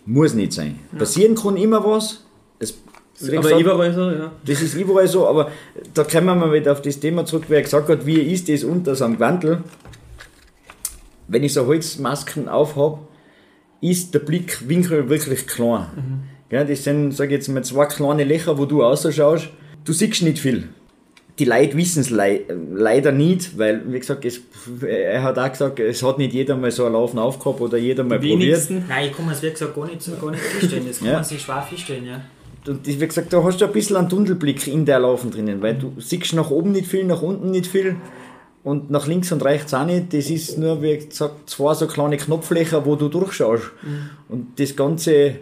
muss 0.07 0.33
nicht 0.33 0.55
sein. 0.55 0.79
Ja. 0.93 0.99
Passieren 1.01 1.35
kann 1.35 1.57
immer 1.57 1.85
was. 1.85 2.25
Es, 2.59 2.79
aber 3.21 3.43
gesagt, 3.43 3.61
überall 3.61 3.93
so, 3.93 4.11
ja. 4.11 4.33
Das 4.45 4.63
ist 4.63 4.75
überall 4.75 5.07
so, 5.07 5.27
aber 5.27 5.51
da 5.93 6.05
kommen 6.05 6.27
wir 6.27 6.35
mal 6.35 6.53
wieder 6.53 6.73
auf 6.73 6.81
das 6.81 6.99
Thema 6.99 7.27
zurück, 7.27 7.45
wer 7.49 7.61
gesagt 7.61 7.89
hat, 7.89 8.07
wie 8.07 8.21
ist 8.21 8.49
das 8.49 8.65
unter 8.65 8.95
so 8.95 9.05
einem 9.05 9.15
Gewandel. 9.15 9.63
Wenn 11.27 11.45
ich 11.45 11.53
so 11.53 11.67
Holzmasken 11.67 12.49
aufhab, 12.49 13.01
ist 13.83 14.15
der 14.15 14.21
Blickwinkel 14.21 15.11
wirklich 15.11 15.47
klein. 15.47 15.87
Mhm. 15.95 16.23
Ja, 16.51 16.65
das 16.65 16.85
sind, 16.85 17.13
sage 17.13 17.35
ich 17.35 17.41
jetzt 17.41 17.49
mal, 17.49 17.63
zwei 17.63 17.85
kleine 17.85 18.25
Löcher, 18.25 18.57
wo 18.57 18.65
du 18.65 18.81
rausschaust. 18.81 19.51
Du 19.85 19.93
siehst 19.93 20.23
nicht 20.23 20.39
viel. 20.39 20.69
Die 21.39 21.45
Leute 21.45 21.77
wissen 21.77 22.01
es 22.01 22.11
le 22.11 22.41
leider 22.75 23.13
nicht, 23.13 23.57
weil, 23.57 23.83
wie 23.93 23.99
gesagt, 23.99 24.25
es, 24.25 24.41
er 24.87 25.23
hat 25.23 25.39
auch 25.39 25.51
gesagt, 25.51 25.79
es 25.79 26.03
hat 26.03 26.19
nicht 26.19 26.33
jeder 26.33 26.57
mal 26.57 26.71
so 26.71 26.85
ein 26.87 26.93
Laufen 26.93 27.19
aufgehabt 27.19 27.61
oder 27.61 27.79
jeder 27.79 28.03
mal 28.03 28.19
probiert. 28.19 28.69
Nein, 28.71 29.07
ich 29.07 29.13
kann 29.17 29.27
mir 29.27 29.33
es 29.33 29.43
wie 29.43 29.51
gesagt 29.51 29.75
gar 29.75 29.87
nicht, 29.87 30.21
gar 30.21 30.31
nicht 30.31 30.43
feststellen. 30.43 30.87
Das 30.89 30.99
kann 30.99 31.09
ja. 31.09 31.15
man 31.15 31.25
sich 31.25 31.41
schwer 31.41 31.63
feststellen, 31.63 32.07
ja. 32.07 32.21
und 32.67 32.87
wie 32.87 33.07
gesagt, 33.07 33.33
da 33.33 33.43
hast 33.43 33.61
du 33.61 33.67
ein 33.67 33.73
bisschen 33.73 33.97
einen 33.97 34.09
Tunnelblick 34.09 34.67
in 34.67 34.85
der 34.85 34.99
Laufen 34.99 35.31
drinnen, 35.31 35.63
weil 35.63 35.77
du 35.77 35.95
siehst 35.99 36.33
nach 36.35 36.51
oben 36.51 36.73
nicht 36.73 36.87
viel, 36.87 37.05
nach 37.05 37.23
unten 37.23 37.51
nicht 37.51 37.67
viel 37.67 37.97
und 38.65 38.91
nach 38.91 39.07
links 39.07 39.33
und 39.33 39.45
rechts 39.45 39.73
auch 39.73 39.87
nicht. 39.87 40.13
Das 40.13 40.29
ist 40.29 40.59
nur, 40.59 40.83
wie 40.83 40.99
gesagt, 40.99 41.49
zwei 41.49 41.75
so 41.75 41.87
kleine 41.87 42.17
Knopflöcher, 42.17 42.85
wo 42.85 42.97
du 42.97 43.09
durchschaust. 43.09 43.71
Mhm. 43.83 44.11
Und 44.29 44.61
das 44.61 44.77
Ganze 44.77 45.37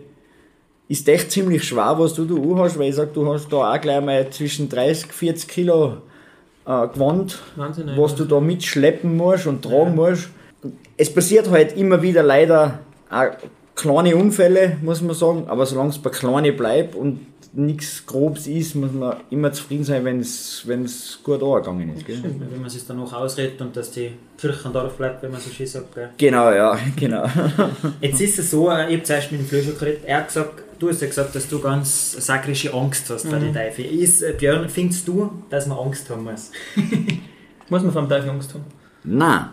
ist 0.89 1.09
echt 1.09 1.31
ziemlich 1.31 1.65
schwer, 1.65 1.97
was 1.99 2.15
du 2.15 2.25
da 2.25 2.63
hast, 2.63 2.79
weil 2.79 2.91
ich 2.91 2.95
sag, 2.95 3.13
du 3.13 3.33
hast 3.33 3.53
da 3.53 3.73
auch 3.73 3.81
gleich 3.81 4.05
mal 4.05 4.31
zwischen 4.31 4.69
30, 4.69 5.13
40 5.13 5.49
Kilo 5.49 5.97
äh, 6.67 6.89
Gewand, 6.89 7.39
Wahnsinn, 7.57 7.91
was 7.97 8.15
du 8.15 8.25
da 8.25 8.41
mitschleppen 8.41 9.17
musst 9.17 9.47
und 9.47 9.63
tragen 9.63 9.97
ja. 9.97 10.11
musst. 10.11 10.29
Es 10.97 11.13
passiert 11.13 11.51
halt 11.51 11.77
immer 11.77 12.03
wieder 12.03 12.23
leider 12.23 12.81
auch 13.11 13.31
kleine 13.77 14.17
Unfälle, 14.17 14.79
muss 14.83 15.03
man 15.03 15.15
sagen, 15.15 15.45
aber 15.47 15.67
solange 15.67 15.91
es 15.91 15.99
bei 15.99 16.11
kleinen 16.11 16.57
bleibt 16.57 16.95
und 16.95 17.21
nichts 17.53 18.05
Grobes 18.05 18.47
ist, 18.47 18.75
muss 18.75 18.93
man 18.93 19.17
immer 19.31 19.53
zufrieden 19.53 19.85
sein, 19.85 20.05
wenn 20.05 20.21
es 20.21 21.21
gut 21.23 21.43
angegangen 21.43 21.95
ist. 21.95 22.07
Gell? 22.07 22.17
Stimmt, 22.19 22.41
wenn 22.51 22.61
man 22.61 22.71
sich 22.71 22.87
dann 22.87 22.99
noch 22.99 23.13
ausredet 23.13 23.61
und 23.61 23.77
dass 23.77 23.91
die 23.91 24.13
Kirche 24.37 24.69
Dorf 24.69 24.97
bleibt, 24.97 25.23
wenn 25.23 25.31
man 25.31 25.41
so 25.41 25.51
schön 25.51 25.67
sagt. 25.67 25.95
Gell? 25.95 26.11
Genau, 26.19 26.51
ja, 26.51 26.79
genau. 26.97 27.25
Jetzt 28.01 28.21
ist 28.21 28.39
es 28.39 28.51
so, 28.51 28.71
ich 28.71 28.73
habe 28.75 29.03
zuerst 29.03 29.33
mit 29.33 29.41
dem 29.41 29.47
Flöscher 29.47 29.73
geredet, 29.73 30.03
er 30.05 30.19
hat 30.19 30.29
gesagt, 30.29 30.63
du 30.79 30.89
hast 30.89 31.01
ja 31.01 31.07
gesagt, 31.07 31.35
dass 31.35 31.49
du 31.49 31.59
ganz 31.59 32.13
sakrische 32.27 32.75
Angst 32.75 33.09
hast 33.11 33.27
vor 33.27 33.39
mhm. 33.39 33.53
den 33.53 33.55
Teufel. 33.55 33.85
Ist, 33.87 34.23
äh, 34.23 34.35
Björn, 34.37 34.69
findest 34.69 35.09
du, 35.09 35.31
dass 35.49 35.67
man 35.67 35.79
Angst 35.79 36.11
haben 36.11 36.25
muss? 36.25 36.51
muss 37.69 37.83
man 37.83 37.93
vor 37.93 38.03
dem 38.03 38.09
Teufel 38.09 38.31
Angst 38.31 38.53
haben? 38.53 38.65
Nein. 39.07 39.47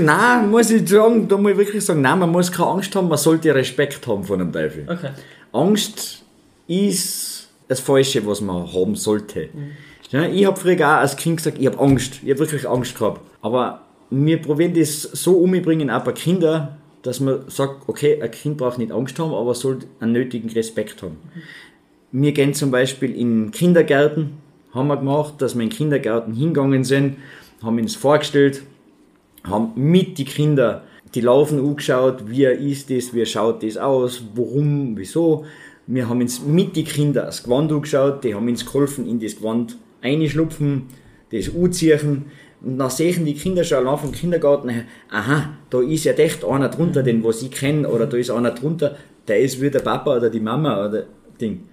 nein, 0.00 0.50
muss 0.50 0.70
ich 0.70 0.88
sagen, 0.88 1.28
da 1.28 1.36
muss 1.36 1.52
ich 1.52 1.58
wirklich 1.58 1.84
sagen, 1.84 2.00
nein, 2.00 2.18
man 2.18 2.30
muss 2.30 2.50
keine 2.50 2.70
Angst 2.70 2.94
haben, 2.96 3.08
man 3.08 3.18
sollte 3.18 3.54
Respekt 3.54 4.06
haben 4.06 4.24
vor 4.24 4.38
dem 4.38 4.52
Teufel. 4.52 4.86
Okay. 4.88 5.10
Angst 5.52 6.22
ist 6.66 7.48
das 7.68 7.80
Falsche, 7.80 8.26
was 8.26 8.40
man 8.40 8.72
haben 8.72 8.94
sollte. 8.94 9.48
Mhm. 9.52 10.34
Ich 10.34 10.46
habe 10.46 10.58
früher 10.58 10.76
auch 10.76 11.00
als 11.00 11.16
Kind 11.16 11.38
gesagt, 11.38 11.58
ich 11.58 11.66
habe 11.66 11.78
Angst. 11.78 12.20
Ich 12.22 12.30
habe 12.30 12.38
wirklich 12.38 12.68
Angst 12.68 12.96
gehabt. 12.96 13.20
Aber 13.42 13.82
wir 14.10 14.40
probieren 14.40 14.72
das 14.74 15.02
so 15.02 15.36
umbringen, 15.38 15.90
auch 15.90 16.04
bei 16.04 16.12
Kindern, 16.12 16.76
dass 17.02 17.20
man 17.20 17.40
sagt, 17.48 17.88
okay, 17.88 18.20
ein 18.22 18.30
Kind 18.30 18.56
braucht 18.56 18.78
nicht 18.78 18.92
Angst 18.92 19.18
haben, 19.18 19.34
aber 19.34 19.54
soll 19.54 19.80
einen 20.00 20.12
nötigen 20.12 20.48
Respekt 20.50 21.02
haben. 21.02 21.18
Mhm. 21.34 22.22
Wir 22.22 22.32
gehen 22.32 22.54
zum 22.54 22.70
Beispiel 22.70 23.14
in 23.14 23.50
Kindergärten, 23.50 24.38
haben 24.72 24.88
wir 24.88 24.96
gemacht, 24.96 25.34
dass 25.38 25.54
wir 25.54 25.62
in 25.62 25.70
Kindergärten 25.70 26.34
hingegangen 26.34 26.84
sind, 26.84 27.16
haben 27.62 27.78
uns 27.78 27.96
vorgestellt, 27.96 28.62
haben 29.46 29.72
mit 29.76 30.18
den 30.18 30.26
Kindern 30.26 30.82
die 31.14 31.20
Laufen 31.20 31.58
angeschaut, 31.58 32.28
wie 32.28 32.44
ist 32.44 32.90
das, 32.90 33.14
wie 33.14 33.24
schaut 33.24 33.62
das 33.62 33.76
aus, 33.76 34.22
warum, 34.34 34.96
wieso. 34.96 35.44
Wir 35.86 36.08
haben 36.08 36.20
uns 36.20 36.42
mit 36.42 36.76
den 36.76 36.84
Kindern 36.84 37.26
das 37.26 37.42
Gewand 37.42 37.72
angeschaut, 37.72 38.24
die 38.24 38.34
haben 38.34 38.48
uns 38.48 38.66
geholfen, 38.66 39.08
in 39.08 39.20
das 39.20 39.36
Gewand 39.36 39.76
einschlupfen, 40.02 40.88
das 41.30 41.54
anziehen. 41.54 42.26
Und 42.62 42.78
dann 42.78 42.90
sehen 42.90 43.24
die 43.24 43.34
Kinder 43.34 43.64
schon 43.64 43.86
allein 43.86 43.98
vom 43.98 44.12
Kindergarten 44.12 44.70
aha, 45.10 45.50
da 45.70 45.80
ist 45.80 46.04
ja 46.04 46.12
echt 46.12 46.44
einer 46.44 46.68
drunter, 46.68 47.02
den 47.02 47.22
was 47.22 47.42
ich 47.42 47.50
kenne, 47.50 47.88
oder 47.88 48.06
da 48.06 48.16
ist 48.16 48.30
einer 48.30 48.50
drunter, 48.50 48.96
der 49.28 49.40
ist 49.40 49.60
wie 49.60 49.70
der 49.70 49.80
Papa 49.80 50.16
oder 50.16 50.30
die 50.30 50.40
Mama 50.40 50.86
oder 50.86 51.04
Ding. 51.40 51.64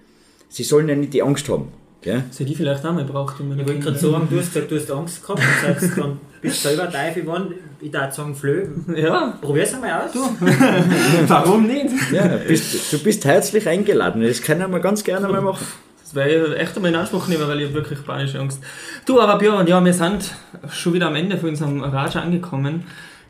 Sie 0.48 0.62
sollen 0.62 0.88
ja 0.88 0.94
nicht 0.94 1.14
die 1.14 1.22
Angst 1.22 1.48
haben. 1.48 1.68
Gell? 2.04 2.22
Sie 2.30 2.44
die 2.44 2.54
vielleicht 2.54 2.84
auch 2.84 2.92
mal 2.92 3.04
braucht. 3.04 3.40
Um 3.40 3.58
ich 3.58 3.66
wollte 3.66 3.80
gerade 3.80 3.96
sagen, 3.98 4.28
du 4.30 4.38
hast 4.38 4.52
gesagt, 4.52 4.70
du 4.70 4.76
hast 4.76 4.90
Angst 4.90 5.22
gehabt 5.26 5.40
und 5.40 5.66
sagst, 5.66 5.90
dann 5.98 6.20
bist 6.42 6.62
du 6.62 6.68
selber 6.68 6.92
Teufel 6.92 7.22
geworden. 7.22 7.54
Ich 7.80 7.90
würde 7.90 8.12
sagen, 8.12 8.34
Flö. 8.34 8.66
Ja. 8.94 9.38
Probier's 9.40 9.72
einmal 9.72 10.02
aus. 10.02 10.12
Du. 10.12 10.18
Warum 11.28 11.66
nicht? 11.66 11.94
Ja, 12.12 12.26
bist, 12.46 12.92
du 12.92 12.98
bist 12.98 13.24
herzlich 13.24 13.66
eingeladen. 13.66 14.22
Das 14.22 14.42
können 14.42 14.70
wir 14.70 14.80
ganz 14.80 15.02
gerne 15.02 15.28
mal 15.28 15.40
machen. 15.40 15.66
Das 16.02 16.14
werde 16.14 16.54
ich 16.54 16.60
echt 16.60 16.76
einmal 16.76 16.90
in 16.90 16.98
Anspruch 16.98 17.26
nehmen, 17.26 17.48
weil 17.48 17.60
ich 17.60 17.68
habe 17.68 17.74
wirklich 17.76 18.04
panische 18.04 18.38
Angst. 18.38 18.60
Du, 19.06 19.18
aber 19.18 19.38
Björn, 19.38 19.66
ja, 19.66 19.82
wir 19.82 19.94
sind 19.94 20.30
schon 20.70 20.92
wieder 20.92 21.06
am 21.06 21.16
Ende 21.16 21.38
von 21.38 21.48
unserem 21.48 21.82
Raja 21.82 22.20
angekommen. 22.20 22.84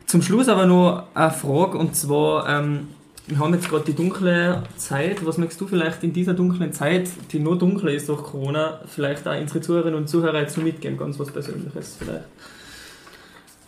Zum 0.05 0.21
Schluss 0.21 0.49
aber 0.49 0.65
noch 0.65 1.03
eine 1.13 1.31
Frage 1.31 1.77
und 1.77 1.95
zwar, 1.95 2.49
ähm, 2.49 2.87
wir 3.27 3.39
haben 3.39 3.53
jetzt 3.53 3.69
gerade 3.69 3.85
die 3.85 3.93
dunkle 3.93 4.63
Zeit. 4.77 5.25
Was 5.25 5.37
möchtest 5.37 5.59
du 5.61 5.67
vielleicht 5.67 6.03
in 6.03 6.13
dieser 6.13 6.33
dunklen 6.33 6.71
Zeit, 6.73 7.09
die 7.31 7.39
nur 7.39 7.57
dunkel 7.57 7.89
ist 7.89 8.07
durch 8.07 8.21
Corona, 8.21 8.81
vielleicht 8.87 9.27
auch 9.27 9.39
unsere 9.39 9.61
Zuhörerinnen 9.61 9.99
und 9.99 10.07
Zuhörer 10.07 10.41
jetzt 10.41 10.53
so 10.53 10.61
mitgeben? 10.61 10.97
Ganz 10.97 11.17
was 11.17 11.31
Persönliches 11.31 11.97
vielleicht. 11.99 12.25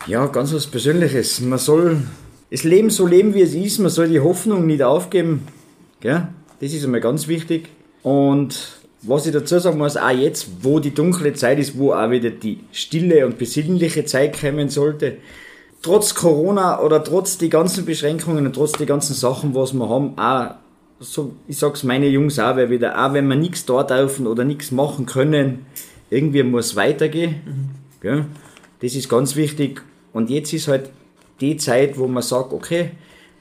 Ja, 0.06 0.26
ganz 0.26 0.54
was 0.54 0.66
Persönliches. 0.66 1.40
Man 1.40 1.58
soll 1.58 1.98
das 2.50 2.62
Leben 2.64 2.90
so 2.90 3.06
leben, 3.06 3.34
wie 3.34 3.42
es 3.42 3.54
ist. 3.54 3.78
Man 3.78 3.90
soll 3.90 4.08
die 4.08 4.20
Hoffnung 4.20 4.66
nicht 4.66 4.82
aufgeben. 4.82 5.46
Gell? 6.00 6.28
Das 6.60 6.72
ist 6.72 6.84
einmal 6.84 7.00
ganz 7.00 7.26
wichtig. 7.26 7.68
Und 8.02 8.78
was 9.02 9.26
ich 9.26 9.32
dazu 9.32 9.58
sagen 9.58 9.78
muss, 9.78 9.96
auch 9.96 10.10
jetzt, 10.10 10.48
wo 10.62 10.78
die 10.78 10.94
dunkle 10.94 11.32
Zeit 11.34 11.58
ist, 11.58 11.76
wo 11.76 11.92
auch 11.92 12.10
wieder 12.10 12.30
die 12.30 12.60
stille 12.72 13.26
und 13.26 13.38
besinnliche 13.38 14.04
Zeit 14.04 14.40
kommen 14.40 14.68
sollte, 14.68 15.16
trotz 15.82 16.14
Corona 16.14 16.80
oder 16.80 17.02
trotz 17.02 17.38
die 17.38 17.48
ganzen 17.48 17.84
Beschränkungen 17.84 18.46
und 18.46 18.52
trotz 18.54 18.72
die 18.72 18.86
ganzen 18.86 19.14
Sachen, 19.14 19.54
was 19.54 19.72
wir 19.72 19.88
haben, 19.88 20.18
auch, 20.18 20.54
so, 21.00 21.32
ich 21.46 21.58
sag's 21.58 21.84
meine 21.84 22.08
Jungs 22.08 22.38
auch, 22.38 22.56
weil 22.56 22.70
wieder, 22.70 23.04
auch 23.04 23.12
wenn 23.12 23.28
wir 23.28 23.36
nichts 23.36 23.64
da 23.64 23.82
dürfen 23.84 24.26
oder 24.26 24.44
nichts 24.44 24.70
machen 24.70 25.06
können, 25.06 25.66
irgendwie 26.10 26.42
muss 26.42 26.74
weitergehen. 26.76 27.36
Mhm. 27.44 28.08
Ja, 28.08 28.26
das 28.80 28.94
ist 28.94 29.08
ganz 29.08 29.36
wichtig. 29.36 29.82
Und 30.12 30.30
jetzt 30.30 30.52
ist 30.52 30.68
halt 30.68 30.90
die 31.40 31.56
Zeit, 31.56 31.98
wo 31.98 32.06
man 32.06 32.22
sagt, 32.22 32.52
okay, 32.52 32.90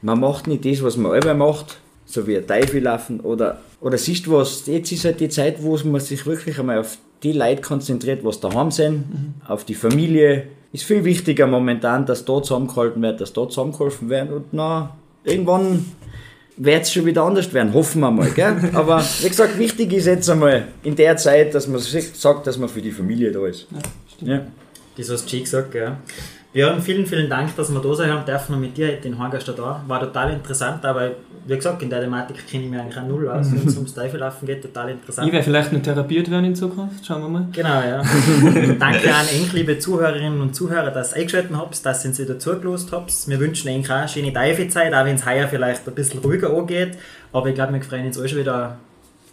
man 0.01 0.19
macht 0.19 0.47
nicht 0.47 0.65
das, 0.65 0.83
was 0.83 0.97
man 0.97 1.19
immer 1.19 1.33
macht, 1.33 1.79
so 2.05 2.27
wie 2.27 2.37
ein 2.37 2.47
Teufel 2.47 2.83
laufen 2.83 3.19
oder, 3.19 3.59
oder 3.81 3.97
siehst 3.97 4.27
du 4.27 4.33
was, 4.33 4.65
jetzt 4.67 4.91
ist 4.91 5.05
halt 5.05 5.19
die 5.19 5.29
Zeit, 5.29 5.61
wo 5.63 5.77
man 5.85 6.01
sich 6.01 6.25
wirklich 6.25 6.59
einmal 6.59 6.79
auf 6.79 6.97
die 7.23 7.33
Leute 7.33 7.61
konzentriert, 7.61 8.23
was 8.23 8.39
daheim 8.39 8.71
sind, 8.71 9.09
mhm. 9.09 9.33
auf 9.47 9.65
die 9.65 9.73
Familie, 9.73 10.47
ist 10.73 10.83
viel 10.83 11.03
wichtiger 11.03 11.47
momentan, 11.47 12.05
dass 12.05 12.25
dort 12.25 12.45
zusammengehalten 12.45 13.01
wird, 13.01 13.21
dass 13.21 13.33
dort 13.33 13.51
zusammengeholfen 13.51 14.09
wird 14.09 14.31
und 14.31 14.45
na, 14.51 14.95
irgendwann 15.23 15.85
wird 16.57 16.83
es 16.83 16.91
schon 16.91 17.05
wieder 17.05 17.23
anders 17.23 17.53
werden, 17.53 17.73
hoffen 17.73 18.01
wir 18.01 18.11
mal. 18.11 18.29
Gell? 18.31 18.55
Aber 18.73 19.03
wie 19.21 19.29
gesagt, 19.29 19.57
wichtig 19.57 19.93
ist 19.93 20.07
jetzt 20.07 20.29
einmal 20.29 20.67
in 20.83 20.95
der 20.95 21.15
Zeit, 21.17 21.53
dass 21.53 21.67
man 21.67 21.79
sagt, 21.79 22.47
dass 22.47 22.57
man 22.57 22.69
für 22.69 22.81
die 22.81 22.91
Familie 22.91 23.31
da 23.31 23.45
ist. 23.45 23.67
Ja, 24.21 24.33
ja. 24.33 24.47
Das 24.97 25.11
hast 25.11 25.31
du 25.31 25.39
gesagt, 25.39 25.71
gell? 25.71 25.97
Björn, 26.57 26.81
vielen, 26.81 27.05
vielen 27.05 27.29
Dank, 27.29 27.55
dass 27.55 27.71
wir 27.71 27.79
da 27.79 27.93
sein 27.93 28.11
haben 28.11 28.25
dürfen 28.25 28.55
und 28.55 28.61
mit 28.61 28.75
dir 28.75 28.93
den 28.93 29.19
Horgast 29.19 29.47
da. 29.47 29.83
War 29.85 29.99
total 29.99 30.33
interessant, 30.33 30.83
aber 30.83 31.11
wie 31.45 31.55
gesagt, 31.55 31.83
in 31.83 31.89
der 31.91 32.01
Thematik 32.01 32.47
kenne 32.47 32.63
ich 32.63 32.71
mich 32.71 32.79
eigentlich 32.79 32.97
auch 32.97 33.07
null 33.07 33.29
aus. 33.29 33.51
Wenn 33.51 33.67
es 33.67 33.75
ums 33.75 33.93
Teufelaufen 33.93 34.47
geht, 34.47 34.63
total 34.63 34.89
interessant. 34.89 35.27
Ich 35.27 35.33
werde 35.33 35.43
vielleicht 35.43 35.71
noch 35.71 35.83
therapiert 35.83 36.31
werden 36.31 36.45
in 36.45 36.55
Zukunft, 36.55 37.05
schauen 37.05 37.21
wir 37.21 37.29
mal. 37.29 37.45
Genau, 37.51 37.79
ja. 37.79 38.01
Danke 38.79 39.13
an 39.13 39.25
euch, 39.27 39.53
liebe 39.53 39.77
Zuhörerinnen 39.77 40.41
und 40.41 40.55
Zuhörer, 40.55 40.89
dass 40.89 41.11
ihr 41.11 41.17
eingeschaltet 41.17 41.51
habt, 41.55 41.85
dass 41.85 42.03
ihr 42.03 42.09
uns 42.09 42.19
wieder 42.19 42.39
zugelost 42.39 42.91
habt. 42.91 43.13
Wir 43.27 43.39
wünschen 43.39 43.69
euch 43.69 43.91
auch 43.91 43.95
eine 43.95 44.09
schöne 44.09 44.33
Teufelzeit, 44.33 44.91
auch 44.95 45.05
wenn 45.05 45.17
es 45.17 45.27
heuer 45.27 45.47
vielleicht 45.47 45.87
ein 45.87 45.93
bisschen 45.93 46.21
ruhiger 46.21 46.49
angeht. 46.49 46.97
Aber 47.33 47.49
ich 47.49 47.53
glaube, 47.53 47.73
wir 47.73 47.83
freuen 47.83 48.07
uns 48.07 48.19
auch 48.19 48.27
schon 48.27 48.39
wieder 48.39 48.79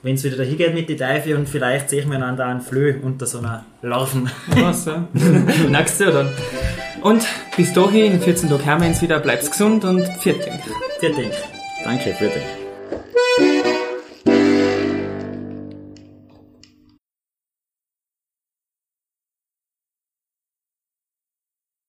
wenn 0.02 0.16
es 0.16 0.24
wieder 0.24 0.36
dahin 0.36 0.58
geht 0.58 0.74
mit 0.74 0.90
den 0.90 0.98
Teufel 0.98 1.34
und 1.34 1.48
vielleicht 1.48 1.88
sehen 1.88 2.10
wir 2.10 2.16
einander 2.16 2.44
einen 2.44 2.60
Flöhe 2.60 2.98
unter 3.00 3.24
so 3.24 3.38
einer 3.38 3.64
Larven. 3.80 4.30
Was, 4.48 4.84
ja? 4.84 5.08
Nächstes 5.70 6.00
Jahr 6.00 6.12
dann. 6.12 6.28
Und 7.04 7.22
bis 7.54 7.70
dahin, 7.74 8.12
in 8.12 8.20
14 8.20 8.48
Tagen 8.48 8.64
hören 8.64 8.80
wir 8.80 8.88
uns 8.88 9.02
wieder. 9.02 9.20
Bleibt 9.20 9.50
gesund 9.50 9.84
und 9.84 10.08
viert 10.22 10.42
Viert 11.00 11.14
Danke, 11.84 12.14
viert 12.14 12.63